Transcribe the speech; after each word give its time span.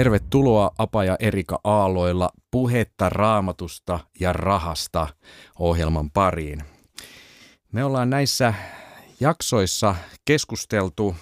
Tervetuloa 0.00 0.70
Apa 0.78 1.04
ja 1.04 1.16
Erika 1.20 1.60
Aaloilla 1.64 2.30
puhetta 2.50 3.08
raamatusta 3.08 4.00
ja 4.20 4.32
rahasta 4.32 5.08
ohjelman 5.58 6.10
pariin. 6.10 6.62
Me 7.72 7.84
ollaan 7.84 8.10
näissä 8.10 8.54
jaksoissa 9.20 9.94
keskusteltu 10.24 11.16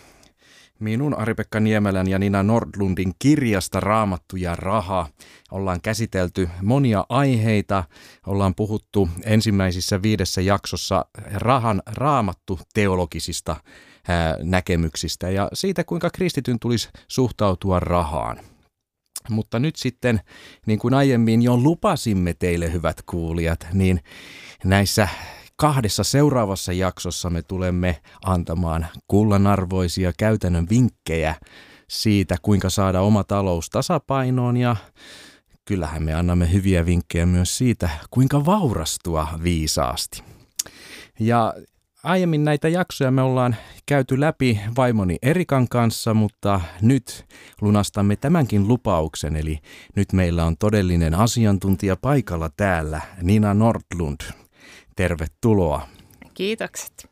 minun 0.79 1.19
Ari-Pekka 1.19 1.61
Niemelän 1.61 2.09
ja 2.09 2.19
Nina 2.19 2.43
Nordlundin 2.43 3.13
kirjasta 3.19 3.81
Raamattu 3.81 4.37
ja 4.37 4.57
raha. 4.57 5.09
Ollaan 5.51 5.81
käsitelty 5.81 6.49
monia 6.63 7.05
aiheita. 7.09 7.85
Ollaan 8.27 8.55
puhuttu 8.55 9.09
ensimmäisissä 9.25 10.03
viidessä 10.03 10.41
jaksossa 10.41 11.05
rahan 11.35 11.83
raamattu 11.87 12.61
teologisista 12.75 13.57
näkemyksistä 14.43 15.31
ja 15.31 15.49
siitä, 15.53 15.85
kuinka 15.85 16.11
kristityn 16.11 16.59
tulisi 16.61 16.89
suhtautua 17.09 17.81
rahaan. 17.81 18.41
Mutta 19.31 19.59
nyt 19.59 19.77
sitten, 19.77 20.21
niin 20.67 20.79
kuin 20.79 20.95
aiemmin 20.95 21.43
jo 21.43 21.57
lupasimme 21.57 22.35
teille 22.35 22.73
hyvät 22.73 23.03
kuulijat, 23.07 23.67
niin 23.73 24.01
näissä 24.65 25.09
kahdessa 25.57 26.05
seuraavassa 26.05 26.73
jaksossa 26.73 27.31
me 27.31 27.43
tulemme 27.43 28.01
antamaan 28.25 28.87
kullanarvoisia 29.09 30.13
käytännön 30.19 30.67
vinkkejä 30.71 31.35
siitä, 31.89 32.37
kuinka 32.43 32.71
saada 32.71 33.01
oma 33.01 33.25
talous 33.25 33.71
tasapainoon 33.71 34.57
ja 34.57 34.77
kyllähän 35.65 36.03
me 36.03 36.15
annamme 36.15 36.53
hyviä 36.53 36.87
vinkkejä 36.87 37.27
myös 37.27 37.59
siitä, 37.59 37.91
kuinka 38.11 38.45
vaurastua 38.45 39.29
viisaasti. 39.43 40.23
Ja 41.21 41.55
Aiemmin 42.05 42.45
näitä 42.45 42.69
jaksoja 42.69 43.11
me 43.11 43.23
ollaan 43.23 43.57
käyty 43.87 44.21
läpi 44.21 44.61
vaimoni 44.77 45.17
Erikan 45.23 45.69
kanssa, 45.69 46.15
mutta 46.15 46.61
nyt 46.83 47.27
lunastamme 47.61 48.17
tämänkin 48.17 48.69
lupauksen, 48.69 49.37
eli 49.37 49.59
nyt 49.97 50.13
meillä 50.13 50.45
on 50.45 50.57
todellinen 50.57 51.15
asiantuntija 51.15 51.97
paikalla 51.97 52.51
täällä, 52.57 53.01
Nina 53.23 53.55
Nordlund. 53.55 54.21
Tervetuloa. 54.97 55.89
Kiitokset. 56.35 57.11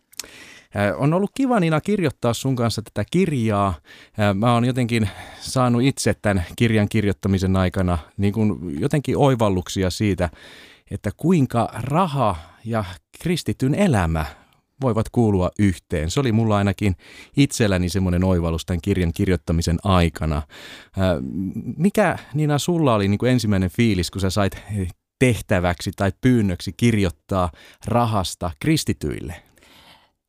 On 0.96 1.14
ollut 1.14 1.30
kiva 1.34 1.60
Nina 1.60 1.80
kirjoittaa 1.80 2.34
sun 2.34 2.56
kanssa 2.56 2.82
tätä 2.82 3.04
kirjaa. 3.10 3.74
Mä 4.34 4.54
oon 4.54 4.64
jotenkin 4.64 5.08
saanut 5.40 5.82
itse 5.82 6.14
tämän 6.14 6.44
kirjan 6.56 6.88
kirjoittamisen 6.88 7.56
aikana 7.56 7.98
niin 8.16 8.32
kuin 8.32 8.80
jotenkin 8.80 9.16
oivalluksia 9.16 9.90
siitä, 9.90 10.30
että 10.90 11.10
kuinka 11.16 11.68
raha 11.72 12.36
ja 12.64 12.84
kristityn 13.22 13.74
elämä 13.74 14.26
voivat 14.80 15.08
kuulua 15.08 15.50
yhteen. 15.58 16.10
Se 16.10 16.20
oli 16.20 16.32
mulla 16.32 16.56
ainakin 16.56 16.96
itselläni 17.36 17.88
semmoinen 17.88 18.24
oivallus 18.24 18.66
tämän 18.66 18.80
kirjan 18.82 19.12
kirjoittamisen 19.12 19.78
aikana. 19.82 20.42
Mikä 21.76 22.18
Nina 22.34 22.58
sulla 22.58 22.94
oli 22.94 23.08
niin 23.08 23.18
kuin 23.18 23.32
ensimmäinen 23.32 23.70
fiilis, 23.70 24.10
kun 24.10 24.20
sä 24.20 24.30
sait 24.30 24.56
tehtäväksi 25.18 25.90
tai 25.96 26.12
pyynnöksi 26.20 26.72
kirjoittaa 26.76 27.50
rahasta 27.86 28.50
kristityille? 28.60 29.34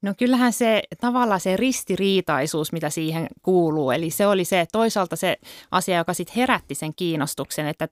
No 0.01 0.13
kyllähän 0.17 0.53
se 0.53 0.83
tavallaan 1.01 1.39
se 1.39 1.57
ristiriitaisuus, 1.57 2.71
mitä 2.71 2.89
siihen 2.89 3.27
kuuluu, 3.41 3.91
eli 3.91 4.09
se 4.09 4.27
oli 4.27 4.45
se 4.45 4.65
toisaalta 4.71 5.15
se 5.15 5.37
asia, 5.71 5.97
joka 5.97 6.13
sitten 6.13 6.35
herätti 6.35 6.75
sen 6.75 6.93
kiinnostuksen, 6.95 7.67
että, 7.67 7.87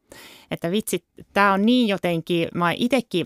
että 0.51 0.71
vitsi, 0.71 1.05
tämä 1.33 1.53
on 1.53 1.65
niin 1.65 1.87
jotenkin, 1.87 2.47
mä 2.53 2.71
itsekin 2.71 3.25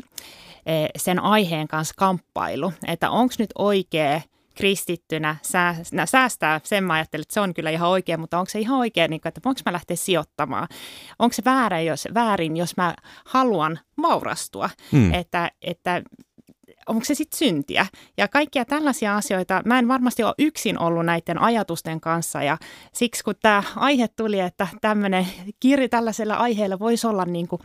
sen 0.97 1.19
aiheen 1.19 1.67
kanssa 1.67 1.93
kamppailu, 1.97 2.73
että 2.87 3.09
onko 3.09 3.33
nyt 3.39 3.49
oikea 3.57 4.21
kristittynä 4.55 5.35
säästää, 6.05 6.61
sen 6.63 6.83
mä 6.83 6.93
ajattelin, 6.93 7.21
että 7.21 7.33
se 7.33 7.39
on 7.39 7.53
kyllä 7.53 7.69
ihan 7.69 7.89
oikein, 7.89 8.19
mutta 8.19 8.39
onko 8.39 8.49
se 8.49 8.59
ihan 8.59 8.79
oikein, 8.79 9.09
niin 9.09 9.21
että 9.25 9.41
voinko 9.45 9.61
mä 9.65 9.73
lähteä 9.73 9.97
sijoittamaan? 9.97 10.67
Onko 11.19 11.33
se 11.33 11.41
väärin, 11.45 11.85
jos, 11.85 12.07
väärin, 12.13 12.57
jos 12.57 12.77
mä 12.77 12.95
haluan 13.25 13.79
vaurastua? 14.01 14.69
Hmm. 14.91 15.13
Että, 15.13 15.51
että 15.61 16.01
onko 16.87 17.05
se 17.05 17.15
sitten 17.15 17.37
syntiä? 17.37 17.85
Ja 18.17 18.27
kaikkia 18.27 18.65
tällaisia 18.65 19.17
asioita, 19.17 19.61
mä 19.65 19.79
en 19.79 19.87
varmasti 19.87 20.23
ole 20.23 20.33
yksin 20.37 20.79
ollut 20.79 21.05
näiden 21.05 21.41
ajatusten 21.41 22.01
kanssa 22.01 22.43
ja 22.43 22.57
siksi 22.93 23.23
kun 23.23 23.35
tämä 23.41 23.63
aihe 23.75 24.07
tuli, 24.07 24.39
että 24.39 24.67
tämmöinen 24.81 25.27
kirja 25.59 25.89
tällaisella 25.89 26.33
aiheella 26.33 26.79
voisi 26.79 27.07
olla 27.07 27.25
niin 27.25 27.47
kuin 27.47 27.61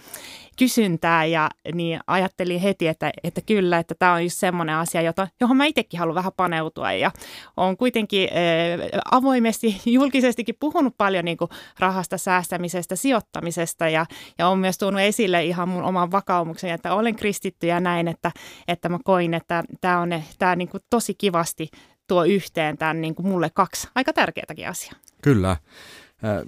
kysyntää 0.56 1.24
ja 1.24 1.50
niin 1.74 2.00
ajattelin 2.06 2.60
heti, 2.60 2.88
että, 2.88 3.12
että 3.24 3.40
kyllä, 3.40 3.78
että 3.78 3.94
tämä 3.98 4.12
on 4.12 4.22
just 4.22 4.38
semmoinen 4.38 4.76
asia, 4.76 5.02
jota, 5.02 5.28
johon 5.40 5.56
mä 5.56 5.64
itsekin 5.64 6.00
haluan 6.00 6.14
vähän 6.14 6.32
paneutua 6.36 6.92
ja 6.92 7.10
on 7.56 7.76
kuitenkin 7.76 8.28
äh, 8.28 9.00
avoimesti, 9.10 9.80
julkisestikin 9.86 10.54
puhunut 10.60 10.94
paljon 10.98 11.24
niin 11.24 11.36
kuin 11.36 11.50
rahasta 11.78 12.18
säästämisestä, 12.18 12.96
sijoittamisesta 12.96 13.88
ja, 13.88 14.06
ja 14.38 14.48
on 14.48 14.58
myös 14.58 14.78
tuonut 14.78 15.00
esille 15.00 15.44
ihan 15.44 15.68
mun 15.68 15.82
oman 15.82 16.12
vakaumuksen, 16.12 16.70
että 16.70 16.94
olen 16.94 17.16
kristitty 17.16 17.66
ja 17.66 17.80
näin, 17.80 18.08
että, 18.08 18.32
että 18.68 18.88
mä 18.88 18.98
koin, 19.04 19.34
että 19.34 19.64
tämä 19.80 20.00
on 20.00 20.22
tämä 20.38 20.56
niin 20.56 20.68
kuin 20.68 20.82
tosi 20.90 21.14
kivasti 21.14 21.68
tuo 22.06 22.24
yhteen 22.24 22.78
tämän 22.78 23.00
niin 23.00 23.14
kuin 23.14 23.26
mulle 23.26 23.50
kaksi 23.54 23.88
aika 23.94 24.12
tärkeätäkin 24.12 24.68
asiaa. 24.68 24.94
Kyllä. 25.22 25.56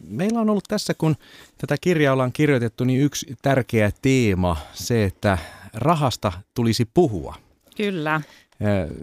Meillä 0.09 0.41
on 0.41 0.51
ollut 0.51 0.65
tässä, 0.69 0.95
kun 0.95 1.17
tätä 1.59 1.77
kirjaa 1.81 2.13
ollaan 2.13 2.33
kirjoitettu, 2.33 2.85
niin 2.85 3.01
yksi 3.01 3.37
tärkeä 3.43 3.91
teema 4.03 4.57
se, 4.73 5.05
että 5.05 5.39
rahasta 5.75 6.33
tulisi 6.55 6.85
puhua. 6.95 7.35
Kyllä. 7.77 8.21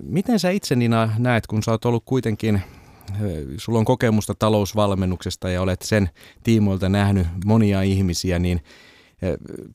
Miten 0.04 0.40
sä 0.40 0.50
itse 0.50 0.76
Nina 0.76 1.10
näet, 1.18 1.48
kun 1.48 1.64
sä 1.64 1.72
oot 1.72 1.86
ollut 1.86 2.04
kuitenkin, 2.06 2.62
sulla 3.58 3.80
on 3.80 3.86
kokemusta 3.86 4.36
talousvalmennuksesta 4.36 5.50
ja 5.50 5.62
olet 5.62 5.82
sen 5.82 6.10
tiimoilta 6.44 6.90
nähnyt 6.90 7.28
monia 7.46 7.82
ihmisiä, 7.82 8.40
niin 8.40 8.64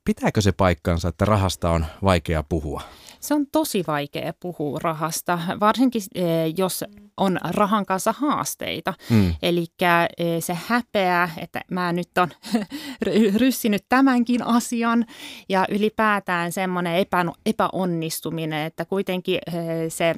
pitääkö 0.05 0.41
se 0.41 0.53
paikkansa, 0.53 1.09
että 1.09 1.25
rahasta 1.25 1.71
on 1.71 1.87
vaikea 2.03 2.43
puhua? 2.43 2.83
Se 3.21 3.35
on 3.35 3.47
tosi 3.53 3.85
vaikea 3.87 4.33
puhua 4.41 4.79
rahasta, 4.83 5.39
varsinkin 5.61 6.03
eh, 6.15 6.55
jos 6.57 6.85
on 7.17 7.39
rahan 7.51 7.87
kanssa 7.87 8.15
haasteita. 8.19 8.95
Mm. 9.11 9.35
Eli 9.43 9.67
eh, 9.81 10.43
se 10.43 10.59
häpeä, 10.67 11.31
että 11.37 11.61
mä 11.71 11.93
nyt 11.93 12.19
on 12.19 12.29
ryssinyt 13.41 13.85
tämänkin 13.89 14.43
asian 14.43 15.07
ja 15.49 15.67
ylipäätään 15.71 16.53
semmoinen 16.53 16.97
epä, 16.97 17.25
epäonnistuminen, 17.47 18.67
että 18.67 18.85
kuitenkin 18.85 19.39
eh, 19.47 19.55
se 19.89 20.15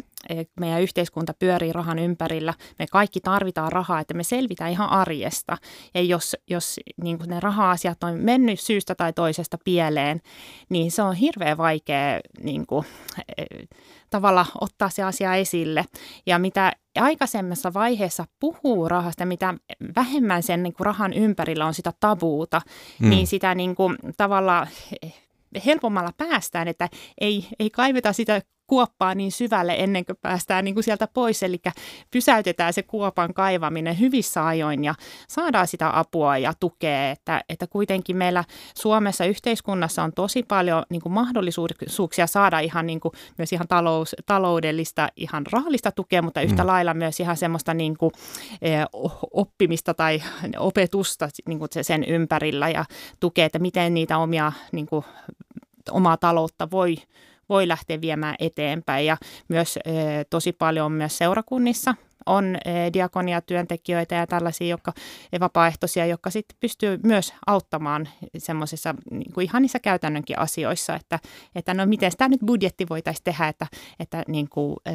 meidän 0.60 0.82
yhteiskunta 0.82 1.34
pyörii 1.38 1.72
rahan 1.72 1.98
ympärillä. 1.98 2.54
Me 2.78 2.86
kaikki 2.86 3.20
tarvitaan 3.20 3.72
rahaa, 3.72 4.00
että 4.00 4.14
me 4.14 4.22
selvitään 4.22 4.70
ihan 4.70 4.88
arjesta. 4.88 5.56
Ja 5.94 6.02
jos, 6.02 6.36
jos 6.50 6.80
niin 7.02 7.18
kuin 7.18 7.30
ne 7.30 7.40
raha-asiat 7.40 8.04
on 8.04 8.14
mennyt 8.14 8.60
syystä 8.60 8.94
tai 8.94 9.12
toisesta 9.12 9.58
pieleen, 9.64 10.20
niin 10.68 10.90
se 10.90 11.02
on 11.02 11.14
hirveän 11.14 11.58
vaikea 11.58 12.20
niin 12.42 12.66
kuin, 12.66 12.86
tavalla 14.10 14.46
ottaa 14.60 14.90
se 14.90 15.02
asia 15.02 15.34
esille. 15.34 15.84
Ja 16.26 16.38
mitä 16.38 16.72
aikaisemmassa 16.98 17.74
vaiheessa 17.74 18.24
puhuu 18.40 18.88
rahasta, 18.88 19.26
mitä 19.26 19.54
vähemmän 19.96 20.42
sen 20.42 20.62
niin 20.62 20.72
kuin 20.72 20.86
rahan 20.86 21.12
ympärillä 21.12 21.66
on 21.66 21.74
sitä 21.74 21.92
tabuuta, 22.00 22.60
mm. 22.98 23.10
niin 23.10 23.26
sitä 23.26 23.54
niin 23.54 23.74
kuin, 23.74 23.96
tavalla 24.16 24.66
helpommalla 25.66 26.12
päästään, 26.16 26.68
että 26.68 26.88
ei, 27.20 27.46
ei 27.58 27.70
kaiveta 27.70 28.12
sitä 28.12 28.42
kuoppaa 28.70 29.14
niin 29.14 29.32
syvälle 29.32 29.74
ennen 29.78 30.04
kuin 30.04 30.16
päästään 30.22 30.64
niin 30.64 30.74
kuin 30.74 30.84
sieltä 30.84 31.08
pois. 31.14 31.42
Eli 31.42 31.60
pysäytetään 32.10 32.72
se 32.72 32.82
kuopan 32.82 33.34
kaivaminen 33.34 34.00
hyvissä 34.00 34.46
ajoin 34.46 34.84
ja 34.84 34.94
saadaan 35.28 35.66
sitä 35.66 35.98
apua 35.98 36.38
ja 36.38 36.52
tukea. 36.60 37.10
Että, 37.10 37.44
että 37.48 37.66
kuitenkin 37.66 38.16
meillä 38.16 38.44
Suomessa 38.78 39.24
yhteiskunnassa 39.24 40.02
on 40.02 40.12
tosi 40.12 40.42
paljon 40.42 40.82
niin 40.90 41.02
kuin 41.02 41.12
mahdollisuuksia 41.12 42.26
saada 42.26 42.58
ihan 42.58 42.86
niin 42.86 43.00
kuin, 43.00 43.12
myös 43.38 43.52
ihan 43.52 43.68
talous, 43.68 44.16
taloudellista, 44.26 45.08
ihan 45.16 45.46
rahallista 45.52 45.92
tukea, 45.92 46.22
mutta 46.22 46.40
yhtä 46.40 46.62
mm. 46.62 46.66
lailla 46.66 46.94
myös 46.94 47.20
ihan 47.20 47.36
semmoista 47.36 47.74
niin 47.74 47.96
kuin, 47.96 48.10
eh, 48.62 48.84
oppimista 49.32 49.94
tai 49.94 50.22
opetusta 50.58 51.28
niin 51.48 51.58
kuin 51.58 51.68
sen 51.82 52.04
ympärillä 52.04 52.68
ja 52.68 52.84
tukea, 53.20 53.46
että 53.46 53.58
miten 53.58 53.94
niitä 53.94 54.18
omia 54.18 54.52
niin 54.72 54.86
kuin, 54.86 55.04
omaa 55.90 56.16
taloutta 56.16 56.70
voi 56.70 56.96
voi 57.50 57.68
lähteä 57.68 58.00
viemään 58.00 58.34
eteenpäin. 58.38 59.06
Ja 59.06 59.16
myös 59.48 59.76
e, 59.76 59.90
tosi 60.30 60.52
paljon 60.52 60.92
myös 60.92 61.18
seurakunnissa 61.18 61.94
on 62.26 62.56
e, 62.56 62.92
diakonia-työntekijöitä 62.92 64.14
ja 64.14 64.26
tällaisia 64.26 64.66
jotka, 64.66 64.92
vapaaehtoisia, 65.40 66.06
jotka 66.06 66.30
sitten 66.30 66.56
pystyy 66.60 66.98
myös 67.04 67.34
auttamaan 67.46 68.08
semmoisissa 68.38 68.94
niin 69.10 69.32
kuin 69.32 69.44
ihan 69.44 69.62
niissä 69.62 69.78
käytännönkin 69.78 70.38
asioissa, 70.38 70.94
että, 70.94 71.18
että 71.54 71.74
no 71.74 71.86
miten 71.86 72.12
tämä 72.18 72.28
nyt 72.28 72.40
budjetti 72.46 72.86
voitaisiin 72.90 73.24
tehdä, 73.24 73.48
että, 73.48 73.66
että 74.00 74.22
niin 74.28 74.48
kuin, 74.48 74.76
e, 74.86 74.92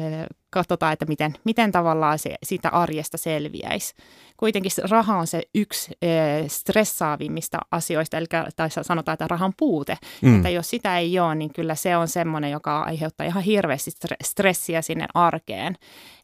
katsotaan, 0.56 0.92
että 0.92 1.04
miten, 1.04 1.34
miten 1.44 1.72
tavallaan 1.72 2.18
se, 2.18 2.34
siitä 2.42 2.68
arjesta 2.68 3.18
selviäisi. 3.18 3.94
Kuitenkin 4.36 4.72
raha 4.90 5.16
on 5.16 5.26
se 5.26 5.42
yksi 5.54 5.92
e, 6.02 6.08
stressaavimmista 6.48 7.58
asioista, 7.70 8.16
eli 8.16 8.26
tai 8.56 8.70
sanotaan, 8.70 9.12
että 9.12 9.28
rahan 9.28 9.52
puute. 9.56 9.98
Mm. 10.22 10.36
Että 10.36 10.48
jos 10.48 10.70
sitä 10.70 10.98
ei 10.98 11.18
ole, 11.18 11.34
niin 11.34 11.52
kyllä 11.52 11.74
se 11.74 11.96
on 11.96 12.08
semmoinen, 12.08 12.50
joka 12.50 12.80
aiheuttaa 12.80 13.26
ihan 13.26 13.42
hirveästi 13.42 13.90
stressiä 14.22 14.82
sinne 14.82 15.06
arkeen. 15.14 15.76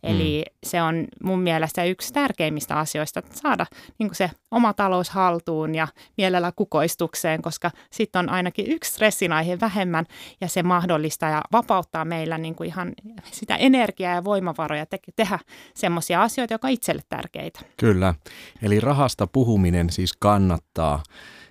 Eli 0.03 0.45
mm. 0.47 0.59
se 0.67 0.83
on 0.83 1.07
mun 1.23 1.41
mielestä 1.41 1.85
yksi 1.85 2.13
tärkeimmistä 2.13 2.75
asioista, 2.75 3.19
että 3.19 3.39
saada 3.39 3.67
niin 3.99 4.15
se 4.15 4.31
oma 4.51 4.73
talous 4.73 5.11
haltuun 5.11 5.75
ja 5.75 5.89
mielellä 6.17 6.53
kukoistukseen, 6.57 7.43
koska 7.43 7.71
sitten 7.91 8.19
on 8.19 8.29
ainakin 8.29 8.73
yksi 8.73 8.91
stressin 8.91 9.33
aihe 9.33 9.61
vähemmän 9.61 10.07
ja 10.41 10.49
se 10.49 10.63
mahdollistaa 10.63 11.31
ja 11.31 11.43
vapauttaa 11.53 12.05
meillä 12.05 12.39
niin 12.39 12.55
kuin 12.55 12.67
ihan 12.67 12.93
sitä 13.31 13.57
energiaa 13.57 14.15
ja 14.15 14.22
voimavaroja 14.25 14.87
te- 14.87 14.99
tehdä 15.17 15.39
semmoisia 15.75 16.23
asioita, 16.23 16.55
jotka 16.55 16.69
on 16.69 16.73
itselle 16.73 17.03
tärkeitä. 17.09 17.61
Kyllä, 17.77 18.15
eli 18.63 18.81
rahasta 18.81 19.27
puhuminen 19.27 19.91
siis 19.91 20.13
kannattaa 20.13 21.03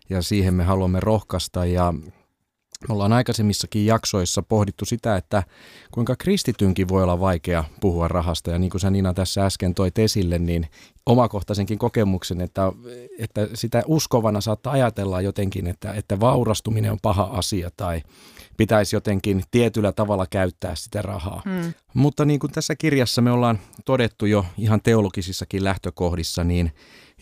ja 0.10 0.22
siihen 0.22 0.54
me 0.54 0.64
haluamme 0.64 1.00
rohkaista 1.00 1.66
ja 1.66 1.94
me 2.88 2.94
ollaan 2.94 3.14
aikaisemmissakin 3.14 3.86
jaksoissa 3.86 4.42
pohdittu 4.42 4.86
sitä, 4.86 5.16
että 5.16 5.44
kuinka 5.92 6.16
kristitynkin 6.16 6.88
voi 6.88 7.04
olla 7.04 7.20
vaikea 7.20 7.64
puhua 7.82 8.08
rahasta. 8.08 8.52
Ja 8.52 8.60
niin 8.60 8.70
kuin 8.70 8.82
sä 8.82 8.90
Nina 8.90 9.14
tässä 9.14 9.46
äsken 9.46 9.76
toit 9.76 10.00
esille, 10.00 10.40
niin 10.40 10.68
omakohtaisenkin 11.06 11.78
kokemuksen, 11.78 12.42
että, 12.42 12.72
että 13.20 13.48
sitä 13.54 13.84
uskovana 13.86 14.42
saattaa 14.42 14.74
ajatella 14.74 15.22
jotenkin, 15.22 15.68
että, 15.68 15.94
että 15.94 16.20
vaurastuminen 16.20 16.92
on 16.92 17.00
paha 17.02 17.24
asia 17.24 17.70
tai 17.78 18.02
pitäisi 18.62 18.96
jotenkin 18.96 19.44
tietyllä 19.52 19.92
tavalla 19.92 20.26
käyttää 20.30 20.76
sitä 20.76 21.02
rahaa. 21.02 21.42
Hmm. 21.46 21.74
Mutta 21.94 22.26
niin 22.26 22.40
kuin 22.40 22.52
tässä 22.52 22.76
kirjassa 22.76 23.22
me 23.22 23.32
ollaan 23.32 23.60
todettu 23.86 24.26
jo 24.26 24.46
ihan 24.58 24.82
teologisissakin 24.82 25.64
lähtökohdissa, 25.64 26.44
niin 26.44 26.72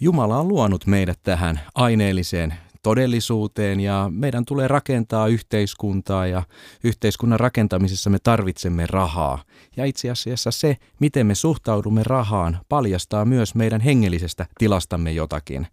Jumala 0.01 0.37
on 0.37 0.47
luonut 0.47 0.85
meidät 0.85 1.19
tähän 1.23 1.59
aineelliseen 1.75 2.53
todellisuuteen 2.83 3.79
ja 3.79 4.09
meidän 4.13 4.45
tulee 4.45 4.67
rakentaa 4.67 5.27
yhteiskuntaa 5.27 6.27
ja 6.27 6.43
yhteiskunnan 6.83 7.39
rakentamisessa 7.39 8.09
me 8.09 8.17
tarvitsemme 8.23 8.85
rahaa. 8.89 9.43
Ja 9.77 9.85
itse 9.85 10.09
asiassa 10.09 10.51
se, 10.51 10.77
miten 10.99 11.27
me 11.27 11.35
suhtaudumme 11.35 12.03
rahaan, 12.03 12.59
paljastaa 12.69 13.25
myös 13.25 13.55
meidän 13.55 13.81
hengellisestä 13.81 14.45
tilastamme 14.57 15.11
jotakin. 15.11 15.67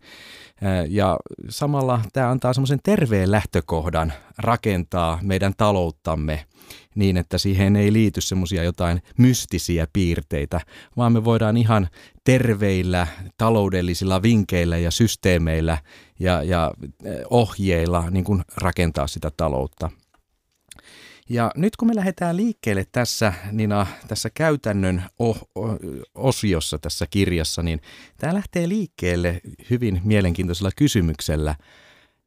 Ja 0.88 1.18
samalla 1.48 2.00
tämä 2.12 2.30
antaa 2.30 2.52
semmoisen 2.52 2.80
terveen 2.82 3.30
lähtökohdan 3.30 4.12
rakentaa 4.38 5.18
meidän 5.22 5.52
talouttamme 5.56 6.46
niin, 6.96 7.16
että 7.16 7.38
siihen 7.38 7.76
ei 7.76 7.92
liity 7.92 8.20
semmoisia 8.20 8.64
jotain 8.64 9.02
mystisiä 9.18 9.86
piirteitä, 9.92 10.60
vaan 10.96 11.12
me 11.12 11.24
voidaan 11.24 11.56
ihan 11.56 11.88
terveillä 12.24 13.06
taloudellisilla 13.38 14.22
vinkeillä 14.22 14.78
ja 14.78 14.90
systeemeillä 14.90 15.78
ja, 16.18 16.42
ja 16.42 16.72
ohjeilla 17.30 18.10
niin 18.10 18.24
kuin 18.24 18.42
rakentaa 18.56 19.06
sitä 19.06 19.30
taloutta. 19.36 19.90
Ja 21.28 21.50
nyt 21.56 21.76
kun 21.76 21.88
me 21.88 21.94
lähdetään 21.94 22.36
liikkeelle 22.36 22.86
tässä, 22.92 23.32
Nina, 23.52 23.86
tässä 24.08 24.30
käytännön 24.34 25.02
osiossa 26.14 26.78
tässä 26.78 27.06
kirjassa, 27.10 27.62
niin 27.62 27.80
tämä 28.16 28.34
lähtee 28.34 28.68
liikkeelle 28.68 29.40
hyvin 29.70 30.00
mielenkiintoisella 30.04 30.70
kysymyksellä, 30.76 31.54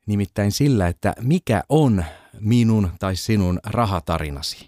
nimittäin 0.05 0.51
sillä, 0.51 0.87
että 0.87 1.13
mikä 1.21 1.63
on 1.69 2.05
minun 2.41 2.91
tai 2.99 3.15
sinun 3.15 3.59
rahatarinasi? 3.65 4.67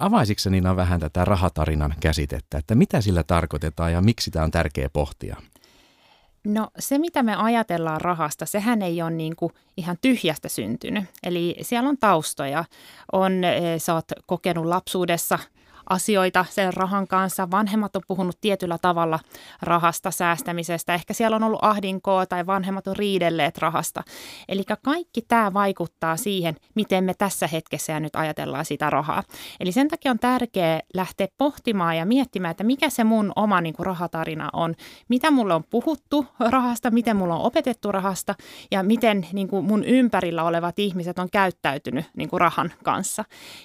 Avaisitko 0.00 0.50
Nina 0.50 0.76
vähän 0.76 1.00
tätä 1.00 1.24
rahatarinan 1.24 1.94
käsitettä, 2.00 2.58
että 2.58 2.74
mitä 2.74 3.00
sillä 3.00 3.22
tarkoitetaan 3.22 3.92
ja 3.92 4.00
miksi 4.00 4.30
tämä 4.30 4.44
on 4.44 4.50
tärkeä 4.50 4.90
pohtia? 4.90 5.36
No 6.44 6.68
se, 6.78 6.98
mitä 6.98 7.22
me 7.22 7.36
ajatellaan 7.36 8.00
rahasta, 8.00 8.46
sehän 8.46 8.82
ei 8.82 9.02
ole 9.02 9.10
niin 9.10 9.36
kuin 9.36 9.52
ihan 9.76 9.96
tyhjästä 10.00 10.48
syntynyt. 10.48 11.04
Eli 11.22 11.56
siellä 11.62 11.88
on 11.88 11.98
taustoja. 11.98 12.64
On, 13.12 13.44
eh, 13.44 13.80
sä 13.80 13.94
oot 13.94 14.04
kokenut 14.26 14.66
lapsuudessa– 14.66 15.38
asioita 15.90 16.44
sen 16.50 16.74
rahan 16.74 17.06
kanssa. 17.06 17.50
Vanhemmat 17.50 17.96
on 17.96 18.02
puhunut 18.08 18.38
tietyllä 18.40 18.78
tavalla 18.82 19.18
rahasta, 19.62 20.10
säästämisestä. 20.10 20.94
Ehkä 20.94 21.14
siellä 21.14 21.36
on 21.36 21.42
ollut 21.42 21.64
ahdinkoa 21.64 22.26
tai 22.26 22.46
vanhemmat 22.46 22.86
on 22.86 22.96
riidelleet 22.96 23.58
rahasta. 23.58 24.02
Eli 24.48 24.62
kaikki 24.82 25.22
tämä 25.22 25.52
vaikuttaa 25.54 26.16
siihen, 26.16 26.56
miten 26.74 27.04
me 27.04 27.14
tässä 27.14 27.46
hetkessä 27.46 27.92
ja 27.92 28.00
nyt 28.00 28.16
ajatellaan 28.16 28.64
sitä 28.64 28.90
rahaa. 28.90 29.22
Eli 29.60 29.72
sen 29.72 29.88
takia 29.88 30.10
on 30.10 30.18
tärkeää 30.18 30.80
lähteä 30.94 31.28
pohtimaan 31.38 31.96
ja 31.96 32.06
miettimään, 32.06 32.50
että 32.50 32.64
mikä 32.64 32.90
se 32.90 33.04
mun 33.04 33.32
oma 33.36 33.60
niin 33.60 33.74
kuin 33.74 33.86
rahatarina 33.86 34.50
on. 34.52 34.74
Mitä 35.08 35.30
mulle 35.30 35.54
on 35.54 35.64
puhuttu 35.70 36.26
rahasta, 36.50 36.90
miten 36.90 37.16
mulla 37.16 37.34
on 37.34 37.46
opetettu 37.46 37.92
rahasta 37.92 38.34
ja 38.70 38.82
miten 38.82 39.26
niin 39.32 39.48
kuin 39.48 39.64
mun 39.64 39.84
ympärillä 39.84 40.44
olevat 40.44 40.78
ihmiset 40.78 41.18
on 41.18 41.30
käyttäytynyt 41.30 42.04
niin 42.16 42.28
kuin 42.28 42.40
rahan 42.40 42.72
kanssa. 42.84 43.24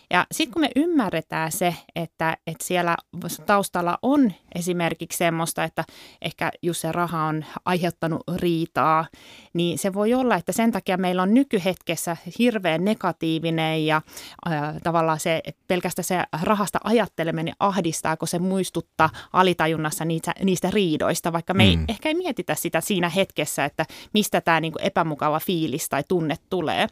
Ja 0.10 0.26
sitten 0.32 0.54
kun 0.54 0.62
me 0.62 0.70
ymmärretään 0.76 1.52
se, 1.52 1.76
että 1.96 2.11
että, 2.12 2.38
että 2.48 2.66
siellä 2.66 2.98
taustalla 3.46 3.98
on 4.02 4.32
esimerkiksi 4.56 5.18
semmoista, 5.18 5.64
että 5.64 5.84
ehkä 6.22 6.52
just 6.62 6.82
se 6.82 6.92
raha 6.92 7.24
on 7.24 7.46
aiheuttanut 7.66 8.22
riitaa, 8.36 9.06
niin 9.54 9.78
se 9.78 9.94
voi 9.94 10.14
olla, 10.14 10.36
että 10.36 10.52
sen 10.52 10.72
takia 10.72 10.98
meillä 10.98 11.22
on 11.22 11.34
nykyhetkessä 11.34 12.18
hirveän 12.40 12.86
negatiivinen 12.86 13.86
ja 13.86 14.02
äh, 14.48 14.54
tavallaan 14.84 15.20
se 15.20 15.42
pelkästään 15.68 16.04
se 16.04 16.24
rahasta 16.44 16.80
ajatteleminen 16.84 17.54
ahdistaa, 17.60 18.18
kun 18.18 18.28
se 18.28 18.40
muistuttaa 18.40 19.10
alitajunnassa 19.34 20.06
niitä, 20.06 20.34
niistä 20.44 20.70
riidoista, 20.72 21.34
vaikka 21.34 21.54
me 21.54 21.64
ei 21.64 21.78
mm. 21.78 21.86
ehkä 21.88 22.10
ei 22.10 22.16
mietitä 22.16 22.56
sitä 22.56 22.82
siinä 22.82 23.10
hetkessä, 23.10 23.66
että 23.66 23.86
mistä 24.14 24.42
tämä 24.42 24.60
niin 24.60 24.74
epämukava 24.80 25.40
fiilis 25.40 25.90
tai 25.90 26.04
tunne 26.08 26.36
tulee. 26.50 26.88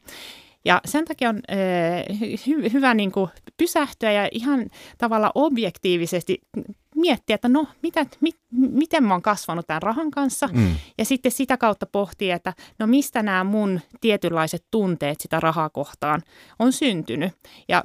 Ja 0.65 0.81
sen 0.85 1.05
takia 1.05 1.29
on 1.29 1.41
äh, 1.51 2.17
hy- 2.47 2.73
hyvä 2.73 2.93
niin 2.93 3.11
kuin 3.11 3.29
pysähtyä 3.57 4.11
ja 4.11 4.29
ihan 4.31 4.65
tavalla 4.97 5.31
objektiivisesti 5.35 6.41
miettiä, 6.95 7.35
että 7.35 7.49
no, 7.49 7.67
mitä, 7.81 8.05
mit, 8.21 8.35
miten 8.51 9.03
mä 9.03 9.13
oon 9.13 9.21
kasvanut 9.21 9.67
tämän 9.67 9.81
rahan 9.81 10.11
kanssa. 10.11 10.49
Mm. 10.53 10.75
Ja 10.97 11.05
sitten 11.05 11.31
sitä 11.31 11.57
kautta 11.57 11.85
pohtia, 11.85 12.35
että 12.35 12.53
no 12.79 12.87
mistä 12.87 13.23
nämä 13.23 13.43
mun 13.43 13.81
tietynlaiset 14.01 14.65
tunteet 14.71 15.21
sitä 15.21 15.39
rahaa 15.39 15.69
kohtaan 15.69 16.21
on 16.59 16.73
syntynyt. 16.73 17.33
Ja 17.67 17.83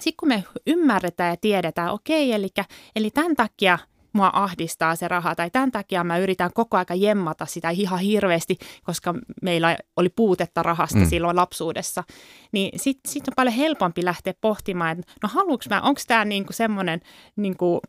sitten 0.00 0.16
kun 0.20 0.28
me 0.28 0.44
ymmärretään 0.66 1.30
ja 1.30 1.36
tiedetään, 1.36 1.90
okei, 1.92 2.32
eli, 2.32 2.48
eli 2.96 3.10
tämän 3.10 3.36
takia– 3.36 3.78
mua 4.14 4.30
ahdistaa 4.32 4.96
se 4.96 5.08
raha 5.08 5.34
tai 5.34 5.50
tämän 5.50 5.72
takia 5.72 6.04
mä 6.04 6.18
yritän 6.18 6.50
koko 6.54 6.76
aika 6.76 6.94
jemmata 6.94 7.46
sitä 7.46 7.70
ihan 7.70 7.98
hirveästi, 7.98 8.58
koska 8.84 9.14
meillä 9.42 9.78
oli 9.96 10.08
puutetta 10.08 10.62
rahasta 10.62 10.98
mm. 10.98 11.06
silloin 11.06 11.36
lapsuudessa. 11.36 12.04
Niin 12.52 12.78
sitten 12.78 13.12
sit 13.12 13.28
on 13.28 13.34
paljon 13.36 13.54
helpompi 13.54 14.04
lähteä 14.04 14.34
pohtimaan, 14.40 14.98
että 14.98 15.12
no 15.22 15.28
haluanko 15.32 15.64
mä, 15.70 15.80
onko 15.80 16.00
tämä 16.06 16.24
niinku 16.24 16.52
semmoinen 16.52 17.00
niinku 17.36 17.80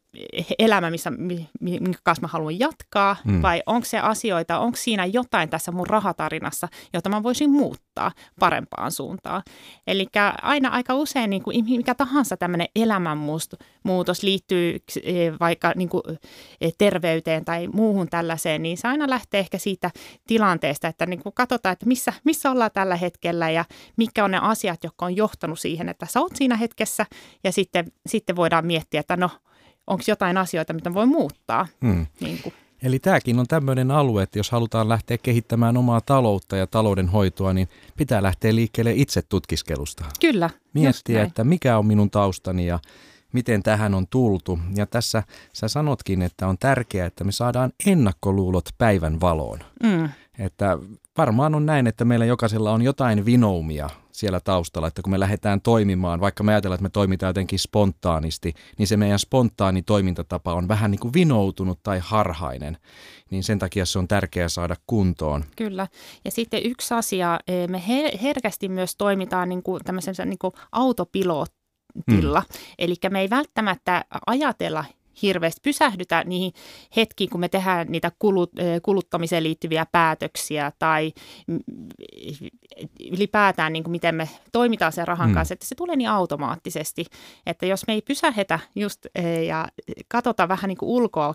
elämä, 0.59 0.89
missä, 0.89 1.11
minkä 1.59 1.99
kanssa 2.03 2.21
mä 2.21 2.27
haluan 2.27 2.59
jatkaa, 2.59 3.15
mm. 3.25 3.41
vai 3.41 3.63
onko 3.65 3.85
se 3.85 3.99
asioita, 3.99 4.59
onko 4.59 4.77
siinä 4.77 5.05
jotain 5.05 5.49
tässä 5.49 5.71
mun 5.71 5.87
rahatarinassa, 5.87 6.67
jota 6.93 7.09
mä 7.09 7.23
voisin 7.23 7.49
muuttaa 7.49 8.11
parempaan 8.39 8.91
suuntaan. 8.91 9.43
Eli 9.87 10.07
aina 10.41 10.69
aika 10.69 10.95
usein 10.95 11.29
niin 11.29 11.43
kuin 11.43 11.65
mikä 11.65 11.95
tahansa 11.95 12.37
tämmöinen 12.37 12.67
elämänmuutos 12.75 14.23
liittyy 14.23 14.77
eh, 15.03 15.33
vaikka 15.39 15.73
niin 15.75 15.89
kuin 15.89 16.03
terveyteen 16.77 17.45
tai 17.45 17.67
muuhun 17.67 18.07
tällaiseen, 18.09 18.61
niin 18.63 18.77
se 18.77 18.87
aina 18.87 19.09
lähtee 19.09 19.39
ehkä 19.39 19.57
siitä 19.57 19.91
tilanteesta, 20.27 20.87
että 20.87 21.05
niin 21.05 21.23
kuin 21.23 21.33
katsotaan, 21.33 21.73
että 21.73 21.85
missä, 21.85 22.13
missä 22.23 22.51
ollaan 22.51 22.71
tällä 22.73 22.95
hetkellä 22.95 23.49
ja 23.49 23.65
mitkä 23.97 24.25
on 24.25 24.31
ne 24.31 24.39
asiat, 24.41 24.83
jotka 24.83 25.05
on 25.05 25.15
johtanut 25.15 25.59
siihen, 25.59 25.89
että 25.89 26.05
sä 26.09 26.19
oot 26.19 26.35
siinä 26.35 26.57
hetkessä 26.57 27.05
ja 27.43 27.51
sitten, 27.51 27.91
sitten 28.07 28.35
voidaan 28.35 28.65
miettiä, 28.65 28.99
että 28.99 29.17
no, 29.17 29.29
onko 29.87 30.03
jotain 30.07 30.37
asioita, 30.37 30.73
mitä 30.73 30.93
voi 30.93 31.05
muuttaa. 31.05 31.67
Hmm. 31.81 32.05
Niin 32.19 32.39
kuin. 32.43 32.53
Eli 32.83 32.99
tämäkin 32.99 33.39
on 33.39 33.47
tämmöinen 33.47 33.91
alue, 33.91 34.23
että 34.23 34.39
jos 34.39 34.51
halutaan 34.51 34.89
lähteä 34.89 35.17
kehittämään 35.17 35.77
omaa 35.77 36.01
taloutta 36.01 36.57
ja 36.57 36.67
taloudenhoitoa, 36.67 37.53
niin 37.53 37.69
pitää 37.97 38.23
lähteä 38.23 38.55
liikkeelle 38.55 38.93
itse 38.95 39.21
tutkiskelusta. 39.21 40.05
Kyllä. 40.21 40.49
Miettiä, 40.73 41.23
että 41.23 41.43
mikä 41.43 41.77
on 41.77 41.85
minun 41.85 42.09
taustani 42.11 42.67
ja 42.67 42.79
miten 43.33 43.63
tähän 43.63 43.93
on 43.93 44.07
tultu. 44.07 44.59
Ja 44.75 44.85
tässä 44.85 45.23
sä 45.53 45.67
sanotkin, 45.67 46.21
että 46.21 46.47
on 46.47 46.57
tärkeää, 46.57 47.07
että 47.07 47.23
me 47.23 47.31
saadaan 47.31 47.71
ennakkoluulot 47.85 48.69
päivän 48.77 49.21
valoon. 49.21 49.59
Mm. 49.83 50.09
Että 50.39 50.77
varmaan 51.17 51.55
on 51.55 51.65
näin, 51.65 51.87
että 51.87 52.05
meillä 52.05 52.25
jokaisella 52.25 52.71
on 52.71 52.81
jotain 52.81 53.25
vinoumia 53.25 53.89
siellä 54.11 54.39
taustalla, 54.39 54.87
että 54.87 55.01
kun 55.01 55.11
me 55.11 55.19
lähdetään 55.19 55.61
toimimaan, 55.61 56.19
vaikka 56.19 56.43
me 56.43 56.51
ajatellaan, 56.51 56.75
että 56.75 56.83
me 56.83 56.89
toimitaan 56.89 57.29
jotenkin 57.29 57.59
spontaanisti, 57.59 58.53
niin 58.77 58.87
se 58.87 58.97
meidän 58.97 59.19
spontaani 59.19 59.81
toimintatapa 59.81 60.53
on 60.53 60.67
vähän 60.67 60.91
niin 60.91 60.99
kuin 60.99 61.13
vinoutunut 61.13 61.79
tai 61.83 61.99
harhainen, 62.03 62.77
niin 63.31 63.43
sen 63.43 63.59
takia 63.59 63.85
se 63.85 63.99
on 63.99 64.07
tärkeää 64.07 64.49
saada 64.49 64.75
kuntoon. 64.87 65.43
Kyllä. 65.55 65.87
Ja 66.25 66.31
sitten 66.31 66.65
yksi 66.65 66.93
asia, 66.93 67.39
eh, 67.47 67.67
me 67.67 67.83
herkästi 68.21 68.69
myös 68.69 68.95
toimitaan 68.95 69.49
niin 69.49 69.63
kuin 69.63 69.83
tämmöisen 69.83 70.15
niin 70.25 70.39
kuin 70.39 70.53
autopilot 70.71 71.53
tila. 72.05 72.39
Mm. 72.39 72.59
Eli 72.79 72.95
me 73.09 73.21
ei 73.21 73.29
välttämättä 73.29 74.05
ajatella 74.27 74.85
hirveästi 75.21 75.61
pysähdytä 75.63 76.23
niihin 76.23 76.53
hetkiin, 76.95 77.29
kun 77.29 77.39
me 77.39 77.49
tehdään 77.49 77.87
niitä 77.89 78.11
kulut, 78.19 78.51
kuluttamiseen 78.83 79.43
liittyviä 79.43 79.85
päätöksiä 79.91 80.71
tai 80.79 81.13
ylipäätään 83.11 83.73
niin 83.73 83.83
kuin 83.83 83.91
miten 83.91 84.15
me 84.15 84.29
toimitaan 84.51 84.91
sen 84.91 85.07
rahan 85.07 85.29
mm. 85.29 85.33
kanssa, 85.33 85.53
että 85.53 85.65
se 85.65 85.75
tulee 85.75 85.95
niin 85.95 86.09
automaattisesti, 86.09 87.05
että 87.45 87.65
jos 87.65 87.87
me 87.87 87.93
ei 87.93 88.01
pysähetä 88.01 88.59
just 88.75 89.05
ja 89.47 89.67
katsota 90.07 90.47
vähän 90.47 90.67
niin 90.67 90.77
kuin 90.77 90.89
ulkoa 90.89 91.33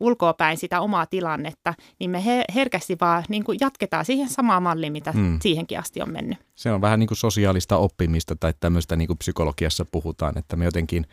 ulkoapäin 0.00 0.56
sitä 0.56 0.80
omaa 0.80 1.06
tilannetta, 1.06 1.74
niin 1.98 2.10
me 2.10 2.22
herkästi 2.54 2.96
vaan 3.00 3.24
niin 3.28 3.44
kuin 3.44 3.58
jatketaan 3.60 4.04
siihen 4.04 4.28
samaan 4.28 4.62
malliin, 4.62 4.92
mitä 4.92 5.12
hmm. 5.12 5.38
siihenkin 5.42 5.78
asti 5.78 6.02
on 6.02 6.12
mennyt. 6.12 6.38
Se 6.54 6.72
on 6.72 6.80
vähän 6.80 7.00
niin 7.00 7.08
kuin 7.08 7.18
sosiaalista 7.18 7.76
oppimista 7.76 8.36
tai 8.36 8.54
tämmöistä 8.60 8.96
niin 8.96 9.06
kuin 9.06 9.18
psykologiassa 9.18 9.84
puhutaan, 9.92 10.38
että 10.38 10.56
me 10.56 10.64
jotenkin 10.64 11.06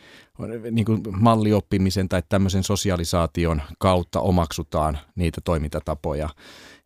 niin 0.71 0.85
kuin 0.85 1.01
mallioppimisen 1.11 2.09
tai 2.09 2.23
tämmöisen 2.29 2.63
sosialisaation 2.63 3.61
kautta 3.77 4.19
omaksutaan 4.19 4.99
niitä 5.15 5.41
toimintatapoja. 5.41 6.29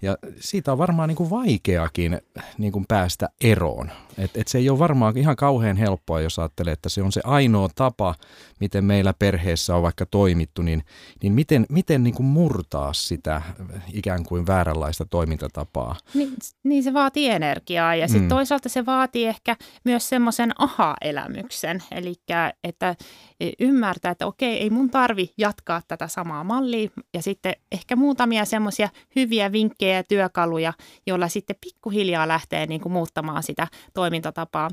Ja 0.02 0.18
siitä 0.40 0.72
on 0.72 0.78
varmaan 0.78 1.10
niin 1.10 1.16
kuin 1.16 1.30
vaikeakin 1.30 2.22
niin 2.58 2.72
kuin 2.72 2.86
päästä 2.88 3.30
eroon. 3.42 3.92
Et, 4.18 4.32
et 4.38 4.48
se 4.48 4.58
ei 4.58 4.70
ole 4.70 4.80
varmaan 4.80 5.18
ihan 5.18 5.36
kauhean 5.36 5.78
helppoa, 5.78 6.22
jos 6.22 6.40
ajattelee, 6.40 6.74
että 6.74 6.90
se 6.90 7.02
on 7.02 7.12
se 7.12 7.22
ainoa 7.24 7.70
tapa, 7.76 8.16
miten 8.60 8.86
meillä 8.86 9.14
perheessä 9.20 9.76
on 9.76 9.84
vaikka 9.84 10.06
toimittu, 10.06 10.62
niin, 10.62 10.84
niin 11.24 11.34
miten, 11.34 11.66
miten 11.70 12.04
niin 12.04 12.14
kuin 12.14 12.28
murtaa 12.28 12.94
sitä 12.94 13.42
ikään 13.94 14.24
kuin 14.24 14.48
vääränlaista 14.48 15.06
toimintatapaa? 15.06 15.96
Niin, 16.14 16.34
niin 16.64 16.84
se 16.84 16.94
vaatii 16.94 17.30
energiaa 17.30 17.96
ja 17.96 18.08
sitten 18.08 18.22
mm. 18.22 18.30
toisaalta 18.30 18.70
se 18.70 18.86
vaatii 18.86 19.26
ehkä 19.26 19.56
myös 19.84 20.10
semmoisen 20.10 20.52
aha-elämyksen, 20.58 21.84
eli 21.92 22.16
että 22.64 22.96
ymmärtää, 23.60 24.12
että 24.12 24.28
okei, 24.28 24.58
ei 24.58 24.70
mun 24.70 24.90
tarvi 24.90 25.34
jatkaa 25.38 25.82
tätä 25.88 26.08
samaa 26.08 26.44
mallia 26.44 26.90
ja 27.14 27.22
sitten 27.22 27.54
ehkä 27.72 27.96
muutamia 27.96 28.46
semmoisia 28.46 28.90
hyviä 29.16 29.52
vinkkejä 29.52 29.87
ja 29.94 30.04
työkaluja, 30.04 30.74
joilla 31.08 31.28
sitten 31.28 31.56
pikkuhiljaa 31.62 32.28
lähtee 32.28 32.66
niin 32.66 32.82
kuin 32.82 32.94
muuttamaan 32.94 33.44
sitä 33.44 33.68
toimintatapaa. 33.94 34.70